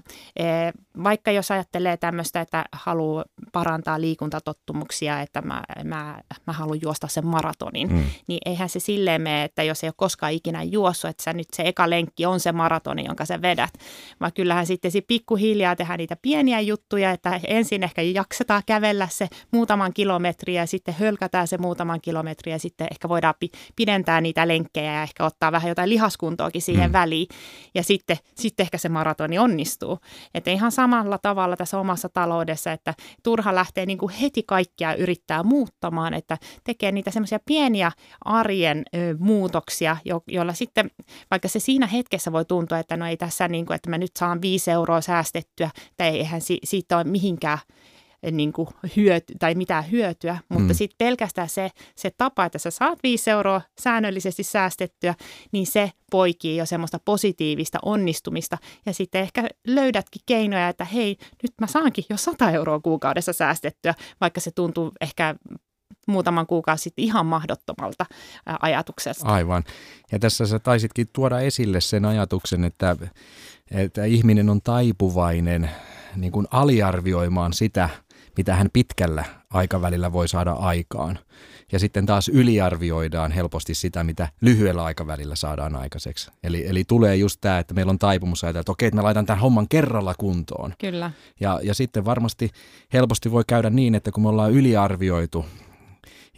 Vaikka 1.05 1.31
jos 1.31 1.51
ajattelee 1.51 1.97
tämmöistä, 1.97 2.41
että 2.41 2.65
haluaa 2.73 3.25
parantaa 3.53 4.01
liikuntatottumuksia, 4.01 5.21
että 5.21 5.43
mä, 5.43 5.63
mä, 5.85 6.19
mä 6.47 6.53
haluan 6.53 6.79
juosta 6.83 7.09
sen 7.09 7.27
maratonin, 7.27 7.93
mm. 7.93 8.05
niin 8.27 8.39
eihän 8.47 8.69
se 8.69 8.81
silleen 8.81 9.23
mene, 9.23 9.45
että 9.45 9.63
jos 9.63 9.85
ei 9.85 9.89
ole 9.89 9.95
koskaan 9.97 10.33
ikinä 10.33 10.63
juossut, 10.63 11.11
että 11.11 11.23
sä 11.23 11.33
nyt 11.33 11.49
se 11.55 11.63
eka 11.63 11.91
lenkki 11.91 12.27
on 12.27 12.41
se 12.41 12.53
maratoni, 12.53 13.05
jonka 13.05 13.25
sä 13.25 13.43
vedät, 13.43 13.71
vaan 14.21 14.33
kyllähän 14.33 14.67
sitten 14.67 14.93
pikkuhiljaa 15.09 15.77
tehdään 15.77 15.99
niitä 15.99 16.17
pieniä 16.23 16.61
juttuja, 16.61 17.11
että 17.11 17.41
ensin 17.47 17.83
ehkä 17.83 18.03
jaksetaan 18.03 18.63
kävellä 18.67 19.09
se 19.11 19.29
muutaman 19.53 19.93
kilometriä 19.93 20.63
ja 20.63 20.67
sitten 20.67 20.95
hölkätään 20.95 21.49
se 21.49 21.59
muutaman 21.59 22.01
kilometriä 22.01 22.55
ja 22.55 22.59
sitten 22.59 22.87
ehkä 22.91 23.09
voidaan 23.09 23.35
pidentää 23.77 24.21
niitä 24.21 24.49
lenkkejä 24.49 25.01
ja 25.01 25.04
ehkä 25.05 25.25
ottaa 25.25 25.53
vähän 25.53 25.69
jotain 25.69 25.91
lihaskuntoakin 25.91 26.63
siihen 26.63 26.91
mm. 26.91 26.93
väliin 26.93 27.27
ja 27.75 27.83
sitten, 27.83 28.17
sitten 28.35 28.65
ehkä 28.65 28.79
se 28.79 28.89
maratoni 28.89 29.39
onnistuu. 29.39 29.99
Että 30.35 30.51
ihan 30.51 30.73
samalla 30.73 31.19
tavalla 31.19 31.57
tässä 31.57 31.79
omassa 31.79 32.09
taloudessa, 32.09 32.73
että 32.73 32.95
turha 33.23 33.55
lähtee 33.55 33.87
niin 33.87 33.99
kuin 33.99 34.13
heti 34.13 34.43
kaikkia 34.47 34.95
yrittää 34.95 35.43
muuttamaan, 35.43 36.15
että 36.15 36.39
tekee 36.65 36.93
niitä 36.93 37.11
semmoisia 37.11 37.39
pieniä 37.47 37.93
arjen 38.25 38.83
ö, 38.97 39.17
muutoksia, 39.19 39.97
jo, 40.05 40.23
joilla 40.27 40.53
sitten, 40.53 40.91
vaikka 41.31 41.49
se 41.49 41.61
siinä 41.61 41.87
hetkessä 41.87 42.33
voi 42.33 42.45
tuntua, 42.45 42.79
että 42.79 42.97
no 42.97 43.07
ei 43.07 43.17
tässä 43.17 43.49
niin 43.49 43.67
kuin, 43.67 43.75
että 43.75 43.91
mä 43.91 43.99
nyt 43.99 44.17
saan 44.19 44.43
viisi 44.43 44.71
euroa 44.71 45.01
säästettyä, 45.01 45.71
tai 45.97 46.09
eihän 46.09 46.41
si, 46.41 46.59
siitä 46.65 46.97
ole 46.97 47.05
mihinkään 47.05 47.59
niin 48.31 48.53
kuin 48.53 48.69
hyöty, 48.97 49.35
tai 49.39 49.55
mitään 49.55 49.91
hyötyä, 49.91 50.39
mutta 50.49 50.73
mm. 50.73 50.75
sitten 50.75 50.97
pelkästään 50.99 51.49
se, 51.49 51.71
se 51.97 52.11
tapa, 52.19 52.45
että 52.45 52.59
sä 52.59 52.71
saat 52.71 52.99
5 53.03 53.31
euroa 53.31 53.61
säännöllisesti 53.81 54.43
säästettyä, 54.43 55.15
niin 55.53 55.67
se 55.67 55.93
poikii 56.11 56.57
jo 56.57 56.67
semmoista 56.67 56.99
positiivista 57.05 57.79
onnistumista 57.83 58.59
ja 58.87 58.95
sitten 58.95 59.21
ehkä 59.21 59.49
löydätkin 59.67 60.23
keinoja, 60.27 60.69
että 60.69 60.85
hei, 60.85 61.17
nyt 61.43 61.53
mä 61.61 61.67
saankin 61.67 62.05
jo 62.11 62.17
100 62.17 62.51
euroa 62.51 62.81
kuukaudessa 62.81 63.33
säästettyä, 63.33 63.95
vaikka 64.21 64.41
se 64.41 64.51
tuntuu 64.51 64.93
ehkä 65.01 65.35
muutaman 66.07 66.47
kuukausi 66.47 66.83
sitten 66.83 67.05
ihan 67.05 67.27
mahdottomalta 67.27 68.07
ajatukselta. 68.63 69.27
Aivan. 69.27 69.65
Ja 70.13 70.19
tässä 70.19 70.47
sä 70.47 70.59
taisitkin 70.59 71.07
tuoda 71.13 71.41
esille 71.41 71.81
sen 71.81 72.05
ajatuksen, 72.05 72.65
että, 72.65 72.97
että 73.71 74.05
ihminen 74.05 74.51
on 74.51 74.61
taipuvainen 74.63 75.71
niin 76.17 76.33
kuin 76.33 76.47
aliarvioimaan 76.51 77.53
sitä, 77.53 77.89
mitä 78.37 78.55
hän 78.55 78.69
pitkällä 78.73 79.25
aikavälillä 79.51 80.13
voi 80.13 80.29
saada 80.29 80.53
aikaan. 80.53 81.19
Ja 81.73 81.79
sitten 81.79 82.07
taas 82.07 82.29
yliarvioidaan 82.29 83.33
helposti 83.33 83.75
sitä, 83.75 84.05
mitä 84.05 84.29
lyhyellä 84.41 84.85
aikavälillä 84.85 85.37
saadaan 85.37 85.77
aikaiseksi. 85.77 86.31
Eli, 86.43 86.69
eli 86.69 86.85
tulee 86.85 87.17
just 87.17 87.41
tämä, 87.41 87.59
että 87.59 87.75
meillä 87.75 87.91
on 87.91 87.99
taipumus 87.99 88.45
ajatella, 88.45 88.61
että 88.61 88.73
okei, 88.73 88.87
että 88.87 88.97
mä 88.97 89.03
laitan 89.03 89.27
tämän 89.27 89.41
homman 89.41 89.69
kerralla 89.69 90.15
kuntoon. 90.19 90.75
Kyllä. 90.79 91.11
Ja, 91.41 91.61
ja 91.63 91.75
sitten 91.75 92.05
varmasti 92.05 92.51
helposti 92.93 93.31
voi 93.33 93.43
käydä 93.47 93.71
niin, 93.71 93.95
että 93.95 94.11
kun 94.11 94.23
me 94.23 94.29
ollaan 94.29 94.53
yliarvioitu 94.53 95.45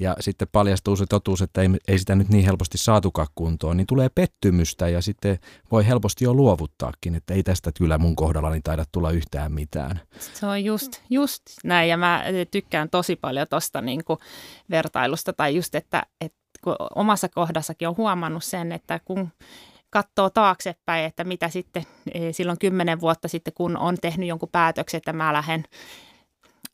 ja 0.01 0.17
sitten 0.21 0.49
paljastuu 0.53 0.97
se 0.97 1.07
totuus, 1.07 1.43
että 1.43 1.63
ei, 1.63 1.69
ei 1.89 1.99
sitä 1.99 2.15
nyt 2.15 2.29
niin 2.29 2.45
helposti 2.45 2.79
saatukaan 2.79 3.29
kuntoon, 3.35 3.77
niin 3.77 3.87
tulee 3.87 4.09
pettymystä 4.09 4.89
ja 4.89 5.03
sitten 5.03 5.39
voi 5.73 5.87
helposti 5.87 6.25
jo 6.25 6.35
luovuttaakin, 6.35 7.15
että 7.15 7.35
ei 7.35 7.43
tästä 7.43 7.71
kyllä 7.79 7.99
mun 7.99 8.17
kohdallani 8.17 8.61
taida 8.61 8.85
tulla 8.93 9.11
yhtään 9.11 9.53
mitään. 9.53 10.01
Se 10.19 10.47
on 10.47 10.65
just, 10.65 11.01
just 11.11 11.43
näin 11.65 11.89
ja 11.89 11.97
mä 11.97 12.25
tykkään 12.51 12.91
tosi 12.91 13.17
paljon 13.17 13.47
tuosta 13.51 13.81
niin 13.81 14.03
vertailusta 14.71 15.33
tai 15.33 15.57
just, 15.57 15.75
että, 15.75 16.03
että 16.21 16.39
kun 16.65 16.77
omassa 16.95 17.29
kohdassakin 17.29 17.89
on 17.89 17.97
huomannut 17.97 18.45
sen, 18.45 18.73
että 18.73 19.01
kun 19.05 19.29
katsoo 19.91 20.31
taaksepäin, 20.31 21.05
että 21.05 21.25
mitä 21.25 21.49
sitten 21.49 21.83
e, 22.15 22.33
silloin 22.33 22.59
kymmenen 22.59 23.01
vuotta 23.01 23.29
sitten, 23.29 23.55
kun 23.55 23.77
on 23.77 23.97
tehnyt 24.01 24.29
jonkun 24.29 24.49
päätöksen, 24.53 24.99
että 24.99 25.13
mä 25.13 25.33
lähden 25.33 25.65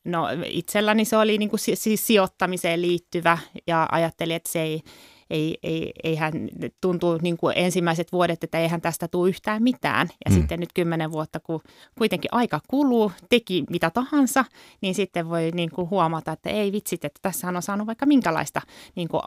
No 0.05 0.29
itselläni 0.45 1.05
se 1.05 1.17
oli 1.17 1.39
niin 1.39 1.51
kuin 1.51 1.61
siis 1.61 2.07
sijoittamiseen 2.07 2.83
liittyvä 2.83 3.39
ja 3.67 3.89
ajattelin, 3.93 4.37
että 4.37 4.53
se 4.53 4.63
ei, 4.63 4.83
ei, 5.31 5.59
ei, 5.63 5.93
eihän 6.05 6.33
tuntuu 6.81 7.19
niin 7.23 7.37
kuin 7.37 7.53
ensimmäiset 7.57 8.13
vuodet, 8.13 8.45
että 8.45 8.59
eihän 8.59 8.81
tästä 8.81 9.09
tule 9.09 9.29
yhtään 9.29 9.63
mitään. 9.63 10.09
Ja 10.25 10.31
hmm. 10.31 10.41
sitten 10.41 10.61
nyt 10.61 10.73
kymmenen 10.75 11.13
vuotta, 11.13 11.41
kun 11.41 11.61
kuitenkin 11.99 12.29
aika 12.35 12.61
kuluu, 12.69 13.13
teki 13.29 13.65
mitä 13.71 13.91
tahansa, 13.91 14.45
niin 14.81 14.95
sitten 14.95 15.29
voi 15.29 15.51
niin 15.55 15.71
kuin 15.71 15.91
huomata, 15.91 16.33
että 16.33 16.51
ei 16.51 16.73
vitsit, 16.73 17.05
että 17.05 17.19
tässä 17.23 17.49
on 17.49 17.63
saanut 17.63 17.87
vaikka 17.87 18.07
minkälaista 18.07 18.61
niin 18.95 19.09
kuin, 19.09 19.23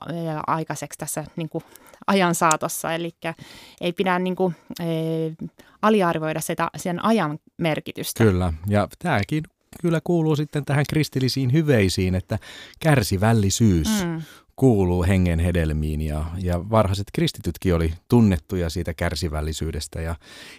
aikaiseksi 0.48 1.00
tässä 1.00 1.26
niin 1.36 1.50
kuin 1.50 1.64
ajan 2.08 2.36
saatossa. 2.36 2.94
Eli 2.94 3.12
ei 3.82 3.94
pidä 3.94 4.20
niin 4.20 4.36
kuin, 4.36 4.56
e, 4.80 4.86
aliarvioida 5.82 6.42
sitä, 6.42 6.70
sen 6.78 7.06
ajan 7.06 7.40
merkitystä. 7.58 8.24
Kyllä, 8.24 8.54
ja 8.68 8.88
tämäkin 9.00 9.44
kyllä 9.82 10.00
kuuluu 10.04 10.36
sitten 10.36 10.66
tähän 10.66 10.86
kristillisiin 10.90 11.54
hyveisiin, 11.54 12.16
että 12.16 12.40
kärsivällisyys 12.80 14.06
mm 14.06 14.22
kuuluu 14.56 15.04
hengen 15.04 15.40
hedelmiin 15.40 16.02
ja, 16.02 16.26
ja 16.38 16.70
varhaiset 16.70 17.08
kristitytkin 17.14 17.76
oli 17.76 17.94
tunnettuja 18.10 18.70
siitä 18.70 18.94
kärsivällisyydestä. 18.94 20.02
Ja 20.02 20.16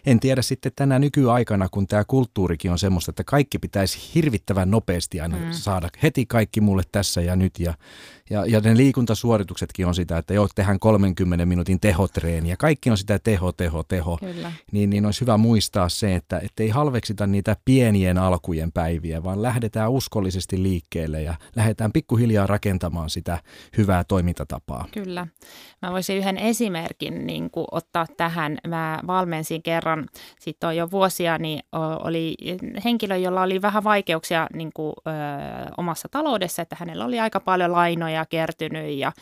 en 0.06 0.20
tiedä 0.20 0.42
sitten 0.42 0.73
tänä 0.76 0.99
nykyaikana, 0.99 1.68
kun 1.68 1.87
tämä 1.87 2.04
kulttuurikin 2.04 2.70
on 2.70 2.78
semmoista, 2.78 3.11
että 3.11 3.25
kaikki 3.25 3.58
pitäisi 3.58 3.99
hirvittävän 4.14 4.70
nopeasti 4.70 5.20
aina 5.20 5.37
mm. 5.37 5.44
saada 5.50 5.88
heti 6.02 6.26
kaikki 6.26 6.61
mulle 6.61 6.82
tässä 6.92 7.20
ja 7.20 7.37
nyt. 7.37 7.58
Ja, 7.58 7.75
ja, 8.30 8.47
ja 8.47 8.61
ne 8.61 8.76
liikuntasuorituksetkin 8.76 9.87
on 9.87 9.95
sitä, 9.95 10.18
että 10.18 10.35
joo, 10.35 10.49
tehdään 10.54 10.78
30 10.78 11.47
minuutin 11.47 11.80
tehotreeniä. 11.80 12.56
Kaikki 12.59 12.90
on 12.90 12.99
sitä 12.99 13.18
teho, 13.18 13.52
teho, 13.52 13.83
teho. 13.83 14.16
Kyllä. 14.21 14.52
Niin, 14.73 14.90
niin 14.90 15.06
olisi 15.06 15.21
hyvä 15.21 15.37
muistaa 15.37 15.88
se, 15.88 16.14
että 16.14 16.40
ei 16.61 16.68
halveksita 16.68 17.26
niitä 17.26 17.56
pienien 17.64 18.18
alkujen 18.18 18.73
päiviä, 18.73 19.25
vaan 19.25 19.42
lähdetään 19.42 19.90
uskollisesti 19.90 20.62
liikkeelle 20.62 21.23
ja 21.23 21.35
lähdetään 21.56 21.92
pikkuhiljaa 21.92 22.47
rakentamaan 22.47 23.11
sitä 23.11 23.38
hyvää 23.76 23.87
hyvää 23.87 24.04
toimintatapaa. 24.04 24.85
Kyllä. 24.92 25.26
Mä 25.83 25.92
voisin 25.92 26.16
yhden 26.16 26.38
esimerkin 26.38 27.26
niin 27.26 27.50
kuin 27.50 27.66
ottaa 27.71 28.06
tähän. 28.16 28.59
Mä 28.68 29.00
valmensin 29.06 29.62
kerran, 29.62 30.06
sitten 30.40 30.68
on 30.68 30.76
jo 30.76 30.90
vuosia, 30.90 31.38
niin 31.38 31.61
oli 32.04 32.35
henkilö, 32.85 33.16
jolla 33.16 33.42
oli 33.42 33.62
vähän 33.62 33.85
vaikeuksia 33.85 34.47
niin 34.54 34.71
kuin, 34.75 34.92
ö, 35.06 35.11
omassa 35.76 36.09
taloudessa, 36.09 36.62
että 36.62 36.76
hänellä 36.78 37.04
oli 37.04 37.21
aika 37.21 37.40
paljon 37.40 37.73
lainoja 37.73 38.15
kertynyt 38.25 38.99
ja, 38.99 39.12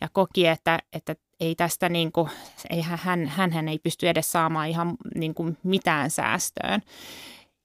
ja 0.00 0.08
koki, 0.12 0.46
että, 0.46 0.78
että 0.92 1.14
ei 1.40 1.54
tästä 1.54 1.88
niin 1.88 2.12
kuin, 2.12 2.30
ei 2.70 2.80
hän, 2.80 3.26
hän, 3.26 3.52
hän 3.52 3.68
ei 3.68 3.78
pysty 3.78 4.08
edes 4.08 4.32
saamaan 4.32 4.68
ihan 4.68 4.96
niin 5.14 5.34
kuin 5.34 5.58
mitään 5.62 6.10
säästöön. 6.10 6.80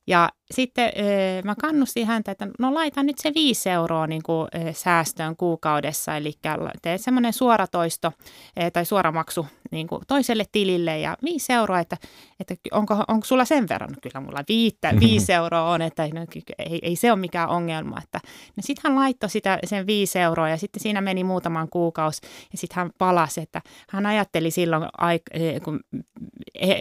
Ja 0.07 0.29
sitten 0.53 0.91
mä 1.43 1.55
kannustin 1.55 2.07
häntä, 2.07 2.31
että 2.31 2.47
no 2.59 2.73
laita 2.73 3.03
nyt 3.03 3.17
se 3.17 3.31
viisi 3.35 3.69
euroa 3.69 4.07
niin 4.07 4.23
kuin 4.23 4.47
säästöön 4.73 5.35
kuukaudessa, 5.35 6.17
eli 6.17 6.33
tee 6.81 6.97
semmoinen 6.97 7.33
suoratoisto 7.33 8.11
tai 8.73 8.85
suoramaksu 8.85 9.47
niin 9.71 9.87
kuin 9.87 10.01
toiselle 10.07 10.45
tilille 10.51 10.99
ja 10.99 11.17
viisi 11.23 11.53
euroa, 11.53 11.79
että, 11.79 11.97
että 12.39 12.55
onko, 12.71 13.03
onko 13.07 13.25
sulla 13.25 13.45
sen 13.45 13.69
verran? 13.69 13.89
No 13.89 13.95
kyllä 14.01 14.19
mulla 14.25 14.43
viittä, 14.47 14.93
viisi 14.99 15.33
euroa 15.33 15.69
on, 15.69 15.81
että 15.81 16.07
no, 16.13 16.25
ei, 16.59 16.79
ei 16.81 16.95
se 16.95 17.11
ole 17.11 17.19
mikään 17.19 17.49
ongelma. 17.49 17.97
Että, 18.03 18.19
no 18.55 18.61
sitten 18.61 18.91
hän 18.91 18.99
laittoi 18.99 19.29
sitä, 19.29 19.59
sen 19.65 19.87
viisi 19.87 20.19
euroa 20.19 20.49
ja 20.49 20.57
sitten 20.57 20.81
siinä 20.81 21.01
meni 21.01 21.23
muutaman 21.23 21.69
kuukausi 21.69 22.21
ja 22.51 22.57
sitten 22.57 22.75
hän 22.75 22.89
palasi, 22.97 23.41
että 23.41 23.61
hän 23.89 24.05
ajatteli 24.05 24.51
silloin, 24.51 24.83
kun 25.63 25.79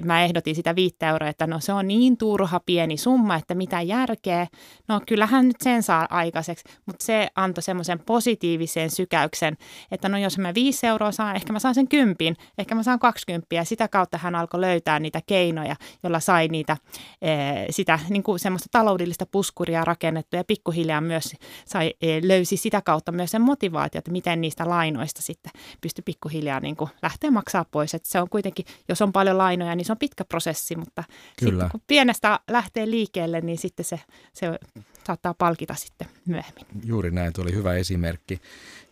mä 0.05 0.25
ehdotin 0.25 0.55
sitä 0.55 0.75
viittä 0.75 1.09
euroa, 1.09 1.29
että 1.29 1.47
no 1.47 1.61
se 1.61 1.73
on 1.73 1.89
niin 1.89 2.17
turha 2.17 2.61
pieni 2.67 2.97
summa, 2.97 3.37
että 3.37 3.55
mitä 3.63 3.81
järkeä. 3.81 4.47
No 4.89 5.01
kyllähän 5.07 5.49
nyt 5.49 5.61
sen 5.61 5.83
saa 5.83 6.07
aikaiseksi, 6.11 6.65
mutta 6.87 7.05
se 7.05 7.29
antoi 7.35 7.63
semmoisen 7.63 7.99
positiivisen 7.99 8.91
sykäyksen, 8.91 9.57
että 9.91 10.09
no 10.09 10.19
jos 10.19 10.39
mä 10.39 10.55
viisi 10.55 10.87
euroa 10.87 11.13
saan, 11.13 11.37
ehkä 11.37 11.53
mä 11.53 11.59
saan 11.59 11.75
sen 11.75 11.89
kympin, 11.89 12.37
ehkä 12.59 12.75
mä 12.75 12.83
saan 12.83 12.99
20 12.99 13.55
ja 13.55 13.65
sitä 13.65 13.89
kautta 13.89 14.19
hän 14.19 14.35
alkoi 14.35 14.61
löytää 14.61 14.99
niitä 14.99 15.21
keinoja, 15.27 15.77
joilla 16.03 16.21
sai 16.21 16.49
niitä, 16.49 16.77
eh, 17.23 17.67
sitä 17.71 17.99
niin 18.09 18.23
kuin 18.23 18.39
semmoista 18.39 18.69
taloudellista 18.73 19.27
puskuria 19.27 19.85
rakennettua 19.85 20.41
ja 20.41 20.45
pikkuhiljaa 20.45 21.01
myös 21.01 21.35
sai, 21.65 21.95
eh, 22.03 22.23
löysi 22.23 22.57
sitä 22.57 22.83
kautta 22.83 23.13
myös 23.13 23.31
sen 23.31 23.43
motivaatio, 23.43 23.99
että 23.99 24.11
miten 24.11 24.41
niistä 24.41 24.69
lainoista 24.69 25.23
sitten 25.23 25.53
pystyi 25.81 26.03
pikkuhiljaa 26.03 26.61
niin 26.61 26.77
kuin 26.77 26.91
lähteä 27.03 27.31
maksaa 27.31 27.65
pois. 27.71 27.95
Että 27.95 28.09
se 28.09 28.21
on 28.21 28.29
kuitenkin, 28.29 28.65
jos 28.89 29.03
on 29.03 29.13
paljon 29.13 29.39
lainoja, 29.39 29.75
niin 29.77 29.85
se 29.85 29.93
on 29.93 29.99
pitkä 29.99 30.25
prosessi, 30.25 30.77
mutta 30.77 31.05
Kyllä. 31.39 31.51
sitten 31.51 31.71
kun 31.71 31.81
pienestä 31.87 32.41
lähtee 32.51 32.91
liikkeelle, 32.91 33.41
niin 33.41 33.52
sitten 33.59 33.85
se, 33.85 34.01
se 34.33 34.59
saattaa 35.07 35.35
palkita 35.35 35.75
sitten 35.75 36.09
myöhemmin. 36.27 36.67
Juuri 36.85 37.11
näin, 37.11 37.33
tuo 37.33 37.45
oli 37.45 37.55
hyvä 37.55 37.75
esimerkki. 37.75 38.41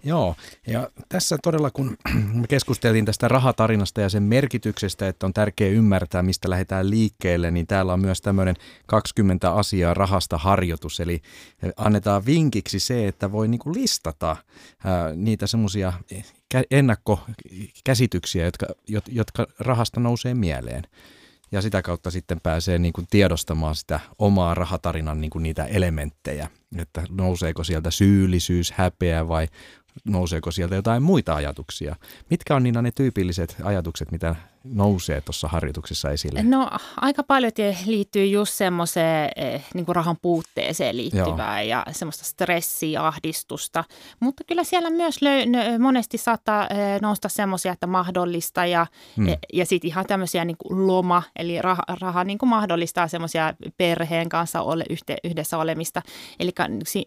Joo, 0.04 0.34
ja 0.66 0.88
tässä 1.08 1.38
todella 1.42 1.70
kun 1.70 1.96
me 2.34 2.46
keskusteltiin 2.46 3.04
tästä 3.04 3.28
rahatarinasta 3.28 4.00
ja 4.00 4.08
sen 4.08 4.22
merkityksestä, 4.22 5.08
että 5.08 5.26
on 5.26 5.32
tärkeää 5.32 5.70
ymmärtää, 5.70 6.22
mistä 6.22 6.50
lähdetään 6.50 6.90
liikkeelle, 6.90 7.50
niin 7.50 7.66
täällä 7.66 7.92
on 7.92 8.00
myös 8.00 8.20
tämmöinen 8.20 8.56
20 8.86 9.52
asiaa 9.52 9.94
rahasta 9.94 10.38
harjoitus, 10.38 11.00
eli 11.00 11.22
annetaan 11.76 12.26
vinkiksi 12.26 12.80
se, 12.80 13.08
että 13.08 13.32
voi 13.32 13.48
niinku 13.48 13.74
listata 13.74 14.36
ää, 14.84 15.16
niitä 15.16 15.46
semmoisia 15.46 15.92
ennakkokäsityksiä, 16.70 18.44
jotka, 18.44 18.66
jotka 19.08 19.46
rahasta 19.58 20.00
nousee 20.00 20.34
mieleen 20.34 20.82
ja 21.52 21.62
sitä 21.62 21.82
kautta 21.82 22.10
sitten 22.10 22.40
pääsee 22.40 22.78
niin 22.78 22.92
kuin 22.92 23.06
tiedostamaan 23.10 23.76
sitä 23.76 24.00
omaa 24.18 24.54
rahatarinan 24.54 25.20
niin 25.20 25.30
kuin 25.30 25.42
niitä 25.42 25.64
elementtejä, 25.64 26.48
että 26.76 27.02
nouseeko 27.10 27.64
sieltä 27.64 27.90
syyllisyys, 27.90 28.72
häpeä 28.72 29.28
vai 29.28 29.48
nouseeko 30.04 30.50
sieltä 30.50 30.74
jotain 30.74 31.02
muita 31.02 31.34
ajatuksia. 31.34 31.96
Mitkä 32.30 32.56
on 32.56 32.62
Niina 32.62 32.82
ne 32.82 32.90
tyypilliset 32.90 33.56
ajatukset, 33.62 34.12
mitä 34.12 34.36
nousee 34.64 35.20
tuossa 35.20 35.48
harjoituksessa 35.48 36.10
esille? 36.10 36.42
No 36.42 36.70
aika 36.96 37.22
paljon 37.22 37.52
liittyy 37.86 38.26
just 38.26 38.54
semmoiseen 38.54 39.30
eh, 39.36 39.64
niin 39.74 39.86
rahan 39.88 40.16
puutteeseen 40.22 40.96
liittyvää 40.96 41.62
Joo. 41.62 41.70
ja 41.70 41.86
semmoista 41.92 42.24
stressiä, 42.24 43.06
ahdistusta. 43.06 43.84
Mutta 44.20 44.44
kyllä 44.44 44.64
siellä 44.64 44.90
myös 44.90 45.16
löy- 45.22 45.78
monesti 45.78 46.18
saattaa 46.18 46.66
eh, 46.66 47.00
nousta 47.02 47.28
semmoisia, 47.28 47.72
että 47.72 47.86
mahdollista 47.86 48.66
ja, 48.66 48.86
hmm. 49.16 49.28
ja, 49.28 49.36
ja 49.52 49.66
sitten 49.66 49.88
ihan 49.88 50.06
tämmöisiä 50.06 50.44
niin 50.44 50.56
kuin 50.56 50.86
loma, 50.86 51.22
eli 51.36 51.62
raha, 51.62 51.82
raha 52.00 52.24
niin 52.24 52.38
kuin 52.38 52.50
mahdollistaa 52.50 53.08
semmoisia 53.08 53.54
perheen 53.76 54.28
kanssa 54.28 54.62
ole, 54.62 54.84
yhdessä 55.24 55.58
olemista. 55.58 56.02
Eli 56.40 56.52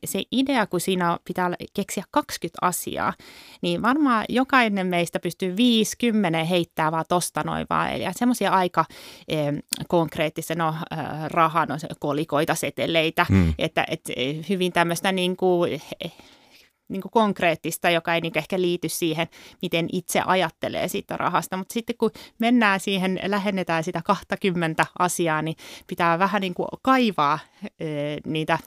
se 0.06 0.24
idea, 0.32 0.68
kun 0.68 0.80
siinä 0.80 1.18
pitää 1.26 1.52
keksiä 1.74 2.04
20 2.12 2.58
asiaa, 2.62 3.14
niin 3.62 3.82
varmaan 3.82 4.26
jokainen 4.30 4.88
meistä 4.88 5.20
pystyy 5.20 5.58
50 5.58 6.44
heittää 6.44 6.92
vaan 6.92 7.06
tosta 7.10 7.43
vaan. 7.70 7.94
Eli 7.94 8.04
semmoisia 8.12 8.52
aika 8.52 8.86
eh, 9.28 9.54
konkreettisia, 9.88 10.56
no 10.56 10.76
eh, 10.92 10.98
rahan, 11.28 11.68
no, 11.68 11.76
kolikoita, 12.00 12.56
seteleitä, 12.56 13.26
hmm. 13.30 13.54
että 13.58 13.86
et, 13.90 14.02
eh, 14.16 14.50
hyvin 14.50 14.74
tämmöistä 14.74 15.12
niin 15.12 15.38
kuin, 15.38 15.82
niin 16.88 17.02
kuin 17.02 17.12
konkreettista, 17.12 17.90
joka 17.90 18.14
ei 18.14 18.22
niin 18.22 18.38
ehkä 18.38 18.62
liity 18.62 18.90
siihen, 18.90 19.28
miten 19.62 19.88
itse 19.92 20.22
ajattelee 20.26 20.88
siitä 20.88 21.18
rahasta. 21.18 21.58
Mutta 21.58 21.74
sitten 21.74 21.98
kun 21.98 22.12
mennään 22.40 22.80
siihen, 22.80 23.20
lähennetään 23.26 23.84
sitä 23.84 24.02
20 24.06 24.86
asiaa, 25.00 25.42
niin 25.42 25.56
pitää 25.88 26.20
vähän 26.20 26.42
niin 26.42 26.54
kuin 26.54 26.68
kaivaa 26.82 27.40
eh, 27.80 28.18
niitä 28.26 28.60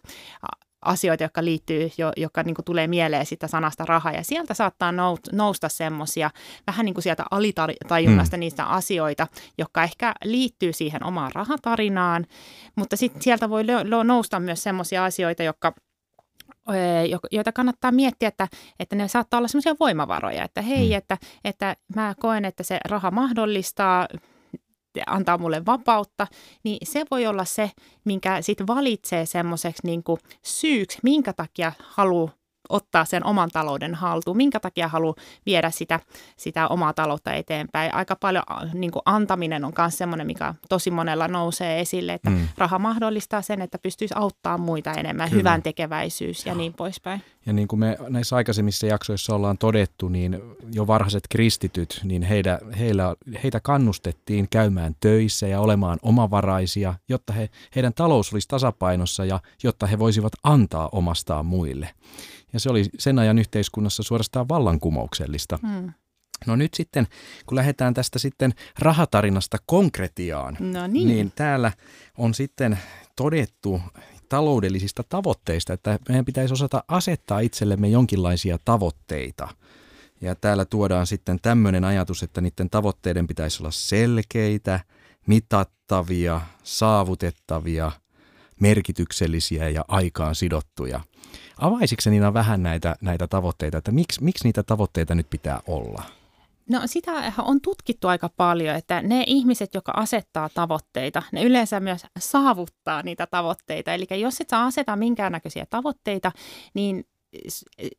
asioita, 0.83 1.25
jotka 1.25 1.45
liittyy, 1.45 1.90
jo, 1.98 2.12
joka 2.16 2.42
niin 2.42 2.55
kuin 2.55 2.64
tulee 2.64 2.87
mieleen 2.87 3.27
sitä 3.27 3.46
sanasta 3.46 3.85
raha. 3.85 4.11
Ja 4.11 4.24
sieltä 4.24 4.55
saattaa 4.55 4.92
nousta 5.33 5.68
semmoisia 5.68 6.31
vähän 6.66 6.85
niin 6.85 6.94
kuin 6.94 7.03
sieltä 7.03 7.24
alitajunnasta 7.31 8.37
mm. 8.37 8.40
niistä 8.40 8.64
asioita, 8.64 9.27
jotka 9.59 9.83
ehkä 9.83 10.14
liittyy 10.24 10.72
siihen 10.72 11.05
omaan 11.05 11.33
rahatarinaan. 11.35 12.27
Mutta 12.77 12.96
sitten 12.96 13.22
sieltä 13.22 13.51
voi 13.51 13.64
nousta 14.05 14.40
myös 14.40 14.62
semmoisia 14.62 15.05
asioita, 15.05 15.42
jotka 15.42 15.72
joita 17.33 17.53
kannattaa 17.53 17.92
miettiä, 17.92 18.29
että, 18.29 18.48
että 18.81 18.96
ne 18.96 19.09
saattaa 19.09 19.38
olla 19.38 19.48
semmoisia 19.48 19.74
voimavaroja, 19.81 20.44
että 20.44 20.62
hei, 20.62 20.88
mm. 20.88 20.96
että, 20.96 21.18
että 21.44 21.77
mä 21.96 22.14
koen, 22.20 22.44
että 22.44 22.62
se 22.62 22.81
raha 22.88 23.11
mahdollistaa 23.11 24.09
antaa 25.06 25.38
mulle 25.38 25.66
vapautta, 25.66 26.26
niin 26.64 26.78
se 26.85 27.04
voi 27.11 27.26
olla 27.26 27.44
se, 27.44 27.70
minkä 28.04 28.42
sitten 28.42 28.66
valitsee 28.66 29.26
semmoiseksi 29.26 29.82
niin 29.85 30.02
syyksi, 30.42 30.98
minkä 31.02 31.32
takia 31.32 31.72
haluaa 31.82 32.45
ottaa 32.68 33.05
sen 33.05 33.26
oman 33.26 33.50
talouden 33.52 33.94
haltuun, 33.94 34.37
minkä 34.37 34.61
takia 34.61 34.88
haluaa 34.88 35.14
viedä 35.46 35.70
sitä, 35.70 36.00
sitä 36.37 36.68
omaa 36.68 36.92
taloutta 36.92 37.33
eteenpäin. 37.33 37.94
Aika 37.94 38.16
paljon 38.16 38.42
niin 38.74 38.90
kuin 38.90 39.02
antaminen 39.05 39.64
on 39.64 39.72
myös 39.79 39.98
semmoinen, 39.98 40.26
mikä 40.26 40.55
tosi 40.68 40.90
monella 40.90 41.29
nousee 41.29 41.81
esille, 41.81 42.12
että 42.12 42.31
mm. 42.31 42.48
raha 42.59 42.79
mahdollistaa 42.79 43.42
sen, 43.42 43.62
että 43.62 43.79
pystyisi 43.79 44.14
auttamaan 44.16 44.61
muita 44.61 44.92
enemmän, 44.92 45.29
Kyllä. 45.29 45.40
hyvän 45.40 45.62
tekeväisyys 45.62 46.46
ja 46.46 46.55
niin 46.55 46.74
poispäin. 46.74 47.22
Ja 47.46 47.52
niin 47.52 47.68
kuin 47.68 47.81
me 47.81 47.96
näissä 48.09 48.37
aikaisemmissa 48.37 48.87
jaksoissa 48.87 49.35
ollaan 49.35 49.59
todettu, 49.59 50.09
niin 50.09 50.40
jo 50.72 50.87
varhaiset 50.87 51.24
kristityt, 51.31 52.00
niin 52.05 52.22
heitä, 52.22 52.59
heillä, 52.79 53.16
heitä 53.42 53.61
kannustettiin 53.61 54.48
käymään 54.50 54.94
töissä 55.00 55.46
ja 55.46 55.61
olemaan 55.61 55.98
omavaraisia, 56.02 56.94
jotta 57.09 57.33
he, 57.33 57.50
heidän 57.74 57.94
talous 57.94 58.33
olisi 58.33 58.48
tasapainossa 58.48 59.24
ja 59.24 59.40
jotta 59.62 59.87
he 59.87 59.98
voisivat 59.98 60.33
antaa 60.42 60.88
omastaan 60.92 61.46
muille. 61.46 61.88
Ja 62.52 62.61
se 62.61 62.70
oli 62.70 62.85
sen 62.98 63.18
ajan 63.18 63.38
yhteiskunnassa 63.38 64.02
suorastaan 64.02 64.48
vallankumouksellista. 64.48 65.59
Hmm. 65.62 65.92
No 66.46 66.56
nyt 66.56 66.74
sitten, 66.74 67.06
kun 67.46 67.56
lähdetään 67.56 67.94
tästä 67.94 68.18
sitten 68.18 68.54
rahatarinasta 68.78 69.59
konkretiaan, 69.66 70.56
no 70.61 70.87
niin. 70.87 71.09
niin 71.09 71.32
täällä 71.35 71.72
on 72.18 72.35
sitten 72.35 72.78
todettu 73.16 73.80
taloudellisista 74.28 75.02
tavoitteista, 75.09 75.72
että 75.72 75.98
meidän 76.09 76.24
pitäisi 76.24 76.54
osata 76.54 76.85
asettaa 76.88 77.40
itsellemme 77.40 77.88
jonkinlaisia 77.88 78.59
tavoitteita. 78.64 79.48
Ja 80.20 80.35
täällä 80.35 80.64
tuodaan 80.64 81.06
sitten 81.06 81.38
tämmöinen 81.42 81.85
ajatus, 81.85 82.22
että 82.22 82.40
niiden 82.40 82.70
tavoitteiden 82.70 83.26
pitäisi 83.26 83.62
olla 83.62 83.70
selkeitä, 83.70 84.80
mitattavia, 85.26 86.40
saavutettavia, 86.62 87.92
merkityksellisiä 88.61 89.68
ja 89.68 89.85
aikaan 89.88 90.35
sidottuja. 90.35 91.00
Avaisitko 91.59 92.11
Niina 92.11 92.35
vähän 92.35 92.62
näitä, 92.62 92.96
näitä 93.01 93.27
tavoitteita, 93.27 93.79
että 93.79 93.92
miksi, 93.92 94.25
miksi 94.25 94.44
niitä 94.44 94.62
tavoitteita 94.62 95.14
nyt 95.14 95.31
pitää 95.31 95.61
olla? 95.66 96.03
No 96.70 96.81
sitä 96.87 97.33
on 97.38 97.61
tutkittu 97.61 98.09
aika 98.09 98.31
paljon, 98.37 98.77
että 98.77 99.03
ne 99.03 99.25
ihmiset, 99.27 99.75
jotka 99.75 99.92
asettaa 99.96 100.49
tavoitteita, 100.55 101.22
ne 101.33 101.42
yleensä 101.42 101.81
myös 101.81 102.07
saavuttaa 102.18 103.03
niitä 103.03 103.27
tavoitteita. 103.27 103.92
Eli 103.92 104.07
jos 104.20 104.40
et 104.40 104.49
saa 104.49 104.66
aseta 104.66 104.96
minkäännäköisiä 104.96 105.66
tavoitteita, 105.70 106.33
niin 106.75 107.05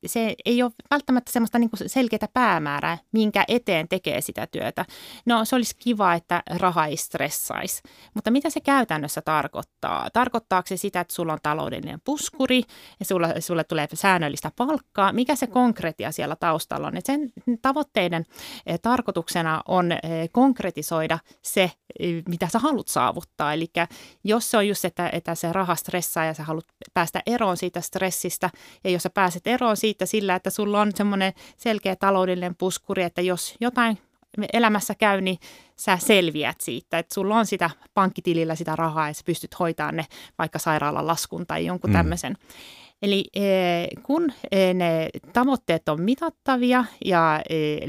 se 0.06 0.36
ei 0.46 0.64
ole 0.64 0.72
välttämättä 0.92 1.32
semmoista 1.32 1.60
niin 1.60 1.70
selkeää 1.86 2.28
päämäärää, 2.34 2.98
minkä 3.12 3.46
eteen 3.48 3.88
tekee 3.88 4.22
sitä 4.22 4.48
työtä. 4.52 4.86
No 5.26 5.46
se 5.46 5.56
olisi 5.56 5.76
kiva, 5.80 6.14
että 6.14 6.44
raha 6.50 6.86
ei 6.86 6.98
stressaisi, 6.98 7.82
mutta 8.14 8.32
mitä 8.32 8.50
se 8.50 8.62
käytännössä 8.62 9.22
tarkoittaa? 9.22 10.10
Tarkoittaako 10.14 10.68
se 10.68 10.78
sitä, 10.78 11.00
että 11.00 11.14
sulla 11.14 11.34
on 11.34 11.40
taloudellinen 11.44 12.02
puskuri 12.04 12.64
ja 13.00 13.06
sulla, 13.06 13.28
sulle 13.40 13.64
tulee 13.64 13.88
säännöllistä 13.94 14.52
palkkaa? 14.56 15.14
Mikä 15.14 15.36
se 15.36 15.48
konkretia 15.48 16.12
siellä 16.12 16.36
taustalla 16.36 16.88
on? 16.88 16.98
Et 16.98 17.06
sen 17.06 17.30
tavoitteiden 17.62 18.26
eh, 18.66 18.80
tarkoituksena 18.82 19.62
on 19.68 19.92
eh, 19.92 20.00
konkretisoida 20.32 21.20
se, 21.42 21.72
eh, 22.00 22.24
mitä 22.30 22.48
sä 22.48 22.60
haluat 22.60 22.88
saavuttaa. 22.88 23.54
Eli 23.54 23.68
jos 24.24 24.52
se 24.52 24.58
on 24.58 24.68
just, 24.68 24.86
että, 24.86 25.10
että 25.10 25.36
se 25.36 25.54
raha 25.54 25.76
stressaa 25.76 26.26
ja 26.26 26.34
sä 26.34 26.44
haluat 26.44 26.66
päästä 26.94 27.22
eroon 27.26 27.58
siitä 27.58 27.82
stressistä 27.82 28.50
ja 28.84 28.90
jos 28.90 29.04
sä 29.04 29.10
pääset 29.18 29.48
eroon 29.48 29.78
siitä 29.78 30.06
sillä, 30.06 30.36
että 30.36 30.50
sulla 30.50 30.82
on 30.82 30.92
semmoinen 30.96 31.34
selkeä 31.58 31.96
taloudellinen 31.96 32.56
puskuri, 32.56 33.04
että 33.04 33.22
jos 33.22 33.56
jotain 33.60 33.98
elämässä 34.54 34.96
käy, 34.96 35.22
niin 35.22 35.38
sä 35.76 35.98
selviät 35.98 36.62
siitä, 36.62 37.00
että 37.00 37.14
sulla 37.14 37.36
on 37.36 37.46
sitä 37.46 37.70
pankkitilillä 37.94 38.56
sitä 38.56 38.76
rahaa 38.76 39.08
ja 39.08 39.14
sä 39.14 39.22
pystyt 39.26 39.60
hoitamaan 39.60 39.96
ne 39.96 40.06
vaikka 40.40 40.60
sairaalan 40.60 41.08
laskun 41.08 41.48
tai 41.48 41.66
jonkun 41.66 41.90
mm. 41.90 41.94
Eli 43.02 43.26
eh, 43.36 43.88
kun 44.04 44.34
eh, 44.52 44.74
ne 44.74 45.10
tavoitteet 45.34 45.90
on 45.90 46.02
mitattavia 46.02 46.86
ja, 47.06 47.42
eh, 47.50 47.80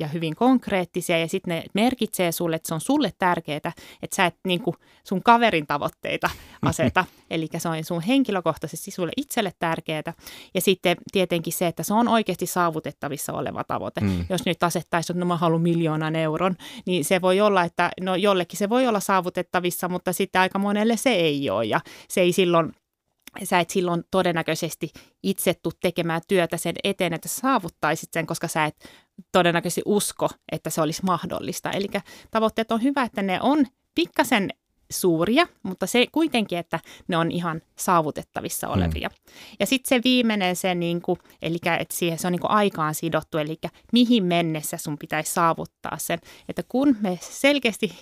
ja 0.00 0.08
hyvin 0.08 0.36
konkreettisia 0.36 1.18
ja 1.18 1.28
sitten 1.28 1.56
ne 1.56 1.64
merkitsee 1.74 2.32
sulle, 2.32 2.56
että 2.56 2.68
se 2.68 2.74
on 2.74 2.80
sulle 2.80 3.12
tärkeää, 3.18 3.56
että 4.02 4.16
sä 4.16 4.26
et 4.26 4.36
niin 4.46 4.60
kuin 4.60 4.76
sun 5.04 5.22
kaverin 5.22 5.66
tavoitteita 5.66 6.30
aseta, 6.62 7.04
eli 7.30 7.48
se 7.58 7.68
on 7.68 7.84
sun 7.84 8.02
henkilökohtaisesti 8.02 8.90
sulle 8.90 9.12
itselle 9.16 9.52
tärkeää. 9.58 10.14
Ja 10.54 10.60
sitten 10.60 10.96
tietenkin 11.12 11.52
se, 11.52 11.66
että 11.66 11.82
se 11.82 11.94
on 11.94 12.08
oikeasti 12.08 12.46
saavutettavissa 12.46 13.32
oleva 13.32 13.64
tavoite. 13.64 14.00
Mm. 14.00 14.24
Jos 14.30 14.46
nyt 14.46 14.62
asettaisiin, 14.62 15.14
että 15.14 15.20
no 15.20 15.26
mä 15.26 15.36
haluan 15.36 15.62
miljoonan 15.62 16.16
euron, 16.16 16.56
niin 16.86 17.04
se 17.04 17.20
voi 17.20 17.40
olla, 17.40 17.64
että 17.64 17.90
no 18.00 18.16
jollekin 18.16 18.58
se 18.58 18.68
voi 18.68 18.86
olla 18.86 19.00
saavutettavissa, 19.00 19.88
mutta 19.88 20.12
sitten 20.12 20.40
aika 20.40 20.58
monelle 20.58 20.96
se 20.96 21.10
ei 21.10 21.50
ole 21.50 21.64
ja 21.64 21.80
se 22.08 22.20
ei 22.20 22.32
silloin 22.32 22.72
sä 23.44 23.60
et 23.60 23.70
silloin 23.70 24.04
todennäköisesti 24.10 24.90
itse 25.22 25.54
tuu 25.54 25.72
tekemään 25.80 26.20
työtä 26.28 26.56
sen 26.56 26.74
eteen, 26.84 27.12
että 27.12 27.28
saavuttaisit 27.28 28.12
sen, 28.12 28.26
koska 28.26 28.48
sä 28.48 28.64
et 28.64 28.90
todennäköisesti 29.32 29.82
usko, 29.84 30.28
että 30.52 30.70
se 30.70 30.80
olisi 30.80 31.04
mahdollista. 31.04 31.70
Eli 31.70 31.86
tavoitteet 32.30 32.72
on 32.72 32.82
hyvä, 32.82 33.02
että 33.02 33.22
ne 33.22 33.38
on 33.42 33.66
pikkasen 33.94 34.50
suuria, 34.90 35.46
mutta 35.62 35.86
se 35.86 36.06
kuitenkin, 36.12 36.58
että 36.58 36.80
ne 37.08 37.16
on 37.16 37.30
ihan 37.30 37.62
saavutettavissa 37.78 38.66
hmm. 38.66 38.76
olevia. 38.76 39.08
Hmm. 39.08 39.56
Ja 39.60 39.66
sitten 39.66 39.88
se 39.88 40.00
viimeinen, 40.04 40.56
se 40.56 40.74
niin 40.74 41.02
kuin, 41.02 41.18
eli 41.42 41.58
että 41.78 41.94
siihen 41.96 42.18
se 42.18 42.26
on 42.26 42.32
niin 42.32 42.40
kuin 42.40 42.50
aikaan 42.50 42.94
sidottu, 42.94 43.38
eli 43.38 43.58
mihin 43.92 44.24
mennessä 44.24 44.76
sun 44.76 44.98
pitäisi 44.98 45.32
saavuttaa 45.32 45.98
sen. 45.98 46.18
Että 46.48 46.62
kun 46.68 46.96
me 47.00 47.18
selkeästi 47.22 47.92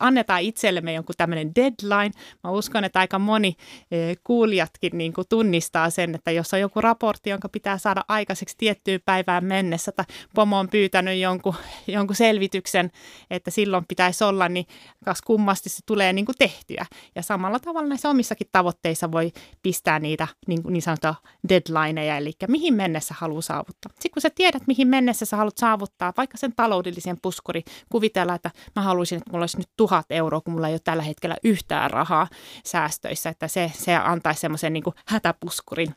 annetaan 0.00 0.42
itsellemme 0.42 0.92
jonkun 0.92 1.14
tämmöinen 1.18 1.54
deadline. 1.54 2.10
Mä 2.44 2.50
uskon, 2.50 2.84
että 2.84 2.98
aika 2.98 3.18
moni 3.18 3.56
e, 3.90 3.96
kuulijatkin 4.24 4.98
niin 4.98 5.12
kuin 5.12 5.26
tunnistaa 5.28 5.90
sen, 5.90 6.14
että 6.14 6.30
jos 6.30 6.54
on 6.54 6.60
joku 6.60 6.80
raportti, 6.80 7.30
jonka 7.30 7.48
pitää 7.48 7.78
saada 7.78 8.04
aikaiseksi 8.08 8.54
tiettyyn 8.58 9.00
päivään 9.04 9.44
mennessä, 9.44 9.92
tai 9.92 10.04
pomo 10.34 10.58
on 10.58 10.68
pyytänyt 10.68 11.18
jonkun, 11.18 11.54
jonkun 11.86 12.16
selvityksen, 12.16 12.90
että 13.30 13.50
silloin 13.50 13.84
pitäisi 13.88 14.24
olla, 14.24 14.48
niin 14.48 14.66
kas 15.04 15.22
kummasti 15.22 15.68
se 15.68 15.80
tulee 15.86 16.12
niin 16.12 16.26
kuin 16.26 16.36
tehtyä. 16.38 16.86
Ja 17.14 17.22
samalla 17.22 17.58
tavalla 17.58 17.88
näissä 17.88 18.10
omissakin 18.10 18.46
tavoitteissa 18.52 19.12
voi 19.12 19.32
pistää 19.62 19.98
niitä 19.98 20.28
niin, 20.46 20.62
niin 20.68 20.82
sanottuja 20.82 21.14
deadlineja, 21.48 22.16
eli 22.16 22.32
mihin 22.48 22.74
mennessä 22.74 23.14
haluaa 23.18 23.42
saavuttaa. 23.42 23.92
Sitten 23.92 24.10
kun 24.12 24.22
sä 24.22 24.30
tiedät, 24.34 24.62
mihin 24.66 24.88
mennessä 24.88 25.24
sä 25.24 25.36
haluat 25.36 25.58
saavuttaa, 25.58 26.12
vaikka 26.16 26.38
sen 26.38 26.52
taloudellisen 26.56 27.18
puskuri, 27.22 27.62
kuvitella, 27.88 28.34
että 28.34 28.50
mä 28.76 28.82
haluaisin, 28.82 29.18
että 29.18 29.30
mulla 29.30 29.42
olisi 29.42 29.58
nyt 29.58 29.68
tuhat 29.82 30.06
euroa, 30.10 30.40
kun 30.40 30.52
mulla 30.52 30.68
ei 30.68 30.74
ole 30.74 30.80
tällä 30.84 31.02
hetkellä 31.02 31.36
yhtään 31.44 31.90
rahaa 31.90 32.28
säästöissä, 32.64 33.30
että 33.30 33.48
se, 33.48 33.72
se 33.74 33.94
antaisi 33.96 34.40
semmoisen 34.40 34.72
niin 34.72 34.84
hätäpuskurin 35.06 35.94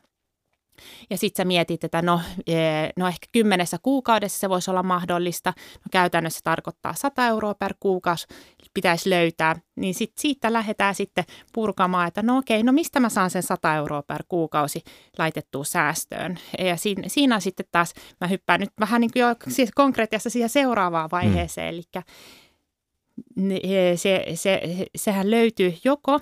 ja 1.10 1.18
sitten 1.18 1.42
sä 1.42 1.46
mietit, 1.46 1.84
että 1.84 2.02
no, 2.02 2.20
e, 2.46 2.54
no 2.96 3.08
ehkä 3.08 3.26
kymmenessä 3.32 3.78
kuukaudessa 3.82 4.38
se 4.38 4.48
voisi 4.48 4.70
olla 4.70 4.82
mahdollista. 4.82 5.52
No 5.56 5.88
käytännössä 5.90 6.40
tarkoittaa 6.44 6.94
100 6.94 7.26
euroa 7.26 7.54
per 7.54 7.74
kuukausi 7.80 8.26
pitäisi 8.74 9.10
löytää. 9.10 9.56
Niin 9.76 9.94
sit 9.94 10.12
siitä 10.18 10.52
lähdetään 10.52 10.94
sitten 10.94 11.24
purkamaan, 11.52 12.08
että 12.08 12.22
no 12.22 12.38
okei, 12.38 12.62
no 12.62 12.72
mistä 12.72 13.00
mä 13.00 13.08
saan 13.08 13.30
sen 13.30 13.42
100 13.42 13.74
euroa 13.74 14.02
per 14.02 14.22
kuukausi 14.28 14.82
laitettua 15.18 15.64
säästöön. 15.64 16.38
Ja 16.58 16.76
siinä, 16.76 17.02
siinä 17.06 17.40
sitten 17.40 17.66
taas, 17.72 17.94
mä 18.20 18.26
hyppään 18.26 18.60
nyt 18.60 18.70
vähän 18.80 19.00
niin 19.00 19.10
kuin 19.12 19.20
jo 19.20 19.36
siis 19.48 19.70
konkreettiassa 19.74 20.30
siihen 20.30 20.50
seuraavaan 20.50 21.10
vaiheeseen, 21.12 21.74
mm. 21.74 21.78
eli 21.78 22.02
se, 23.96 24.24
se, 24.34 24.60
sehän 24.96 25.30
löytyy 25.30 25.74
joko, 25.84 26.20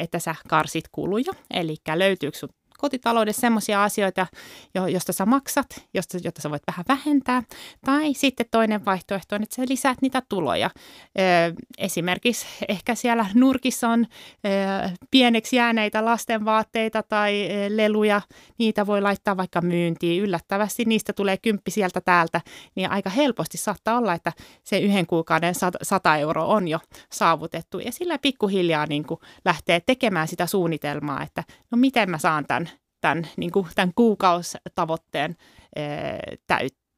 että 0.00 0.18
sä 0.18 0.34
karsit 0.48 0.84
kuluja, 0.92 1.32
eli 1.50 1.76
löytyykö 1.94 2.38
sun 2.38 2.48
kotitaloudessa 2.78 3.40
sellaisia 3.40 3.84
asioita, 3.84 4.26
joista 4.74 5.12
sä 5.12 5.26
maksat, 5.26 5.66
josta, 5.94 6.18
jotta 6.24 6.42
sä 6.42 6.50
voit 6.50 6.62
vähän 6.66 6.84
vähentää. 6.88 7.42
Tai 7.84 8.14
sitten 8.14 8.46
toinen 8.50 8.84
vaihtoehto 8.84 9.34
on, 9.34 9.42
että 9.42 9.56
sä 9.56 9.62
lisäät 9.68 10.02
niitä 10.02 10.22
tuloja. 10.28 10.70
Esimerkiksi 11.78 12.46
ehkä 12.68 12.94
siellä 12.94 13.26
nurkissa 13.34 13.88
on 13.88 14.06
pieneksi 15.10 15.56
jääneitä 15.56 16.04
lastenvaatteita 16.04 17.02
tai 17.02 17.48
leluja. 17.68 18.20
Niitä 18.58 18.86
voi 18.86 19.02
laittaa 19.02 19.36
vaikka 19.36 19.60
myyntiin. 19.60 20.22
Yllättävästi 20.22 20.84
niistä 20.84 21.12
tulee 21.12 21.36
kymppi 21.36 21.70
sieltä 21.70 22.00
täältä. 22.00 22.40
Niin 22.74 22.90
aika 22.90 23.10
helposti 23.10 23.58
saattaa 23.58 23.98
olla, 23.98 24.14
että 24.14 24.32
se 24.64 24.78
yhden 24.78 25.06
kuukauden 25.06 25.54
100 25.82 26.16
euroa 26.16 26.46
on 26.46 26.68
jo 26.68 26.78
saavutettu. 27.12 27.78
Ja 27.78 27.92
sillä 27.92 28.18
pikkuhiljaa 28.18 28.86
niin 28.86 29.04
lähtee 29.44 29.80
tekemään 29.86 30.28
sitä 30.28 30.46
suunnitelmaa, 30.46 31.22
että 31.22 31.44
no 31.70 31.78
miten 31.78 32.10
mä 32.10 32.18
saan 32.18 32.46
tämän 32.46 32.70
tämän, 33.06 33.28
niin 33.36 33.52
kuin, 33.52 33.66
tämän 33.74 33.92
kuukausitavoitteen 33.94 35.36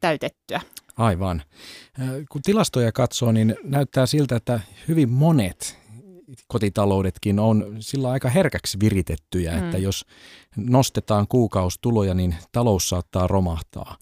täytettyä. 0.01 0.61
Aivan. 0.97 1.43
Kun 2.31 2.43
tilastoja 2.43 2.93
katsoo, 2.93 3.33
niin 3.33 3.57
näyttää 3.63 4.07
siltä, 4.07 4.37
että 4.37 4.61
hyvin 4.89 5.11
monet 5.11 5.79
kotitaloudetkin 6.47 7.39
on 7.39 7.77
sillä 7.81 8.11
aika 8.11 8.29
herkäksi 8.29 8.81
viritettyjä, 8.81 9.53
mm. 9.53 9.65
että 9.65 9.79
jos 9.79 10.05
nostetaan 10.57 11.27
kuukaustuloja, 11.29 12.15
niin 12.15 12.35
talous 12.53 12.89
saattaa 12.89 13.27
romahtaa. 13.27 13.97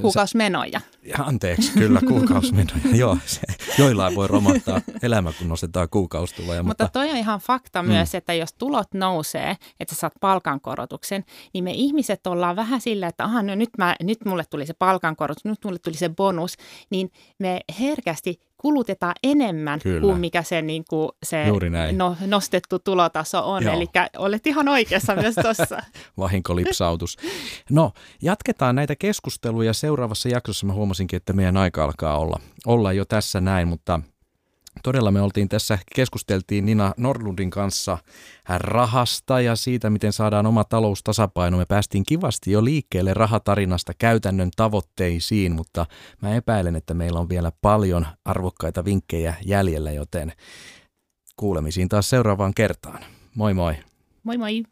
Kuukausmenoja. 0.00 0.80
Sä, 1.16 1.24
anteeksi, 1.24 1.72
kyllä 1.72 2.00
kuukausmenoja. 2.08 2.96
Joo, 3.02 3.18
se, 3.26 3.40
joillain 3.78 4.14
voi 4.14 4.26
romahtaa 4.28 4.80
elämä, 5.02 5.32
kun 5.38 5.48
nostetaan 5.48 5.88
kuukaustuloja. 5.88 6.62
Mutta, 6.62 6.84
mutta 6.84 6.98
toi 6.98 7.10
on 7.10 7.16
ihan 7.16 7.40
fakta 7.40 7.82
mm. 7.82 7.88
myös, 7.88 8.14
että 8.14 8.34
jos 8.34 8.52
tulot 8.52 8.94
nousee, 8.94 9.56
että 9.80 9.94
sä 9.94 10.00
saat 10.00 10.12
palkankorotuksen, 10.20 11.24
niin 11.54 11.64
me 11.64 11.70
ihmiset 11.70 12.26
ollaan 12.26 12.56
vähän 12.56 12.80
sillä, 12.80 13.06
että 13.06 13.24
aha, 13.24 13.42
no 13.42 13.54
nyt, 13.54 13.70
mä, 13.78 13.96
nyt 14.02 14.24
mulle 14.24 14.44
tuli 14.50 14.66
se 14.66 14.74
palkankorotus, 14.74 15.44
nyt 15.44 15.64
mulle 15.64 15.78
tuli 15.78 15.94
se 15.94 16.08
bonus, 16.08 16.54
niin 16.90 17.12
me 17.38 17.60
herkästi 17.80 18.40
kulutetaan 18.66 19.14
enemmän 19.22 19.80
Kyllä. 19.80 20.00
kuin 20.00 20.20
mikä 20.20 20.42
se, 20.42 20.62
niin 20.62 20.84
kuin 20.90 21.08
se 21.22 21.44
no, 21.92 22.16
nostettu 22.26 22.78
tulotaso 22.78 23.52
on. 23.52 23.68
Eli 23.68 23.86
olet 24.18 24.46
ihan 24.46 24.68
oikeassa 24.68 25.14
myös 25.14 25.34
tuossa. 25.42 25.82
Vahinkolipsautus. 26.18 27.16
No, 27.70 27.92
jatketaan 28.22 28.76
näitä 28.76 28.96
keskusteluja. 28.96 29.72
Seuraavassa 29.72 30.28
jaksossa 30.28 30.66
mä 30.66 30.72
huomasinkin, 30.72 31.16
että 31.16 31.32
meidän 31.32 31.56
aika 31.56 31.84
alkaa 31.84 32.18
olla, 32.18 32.40
olla 32.66 32.92
jo 32.92 33.04
tässä 33.04 33.40
näin, 33.40 33.68
mutta– 33.68 34.00
Todella 34.82 35.10
me 35.10 35.20
oltiin 35.20 35.48
tässä, 35.48 35.78
keskusteltiin 35.94 36.66
Nina 36.66 36.92
Nordlundin 36.96 37.50
kanssa 37.50 37.98
rahasta 38.48 39.40
ja 39.40 39.56
siitä, 39.56 39.90
miten 39.90 40.12
saadaan 40.12 40.46
oma 40.46 40.64
talous 40.64 41.02
tasapaino. 41.02 41.56
Me 41.56 41.64
päästiin 41.66 42.04
kivasti 42.06 42.50
jo 42.52 42.64
liikkeelle 42.64 43.14
rahatarinasta 43.14 43.92
käytännön 43.98 44.50
tavoitteisiin, 44.56 45.52
mutta 45.52 45.86
mä 46.22 46.34
epäilen, 46.34 46.76
että 46.76 46.94
meillä 46.94 47.20
on 47.20 47.28
vielä 47.28 47.52
paljon 47.62 48.06
arvokkaita 48.24 48.84
vinkkejä 48.84 49.34
jäljellä, 49.44 49.92
joten 49.92 50.32
kuulemisiin 51.36 51.88
taas 51.88 52.10
seuraavaan 52.10 52.54
kertaan. 52.54 53.04
Moi 53.34 53.54
moi! 53.54 53.76
Moi 54.24 54.38
moi! 54.38 54.62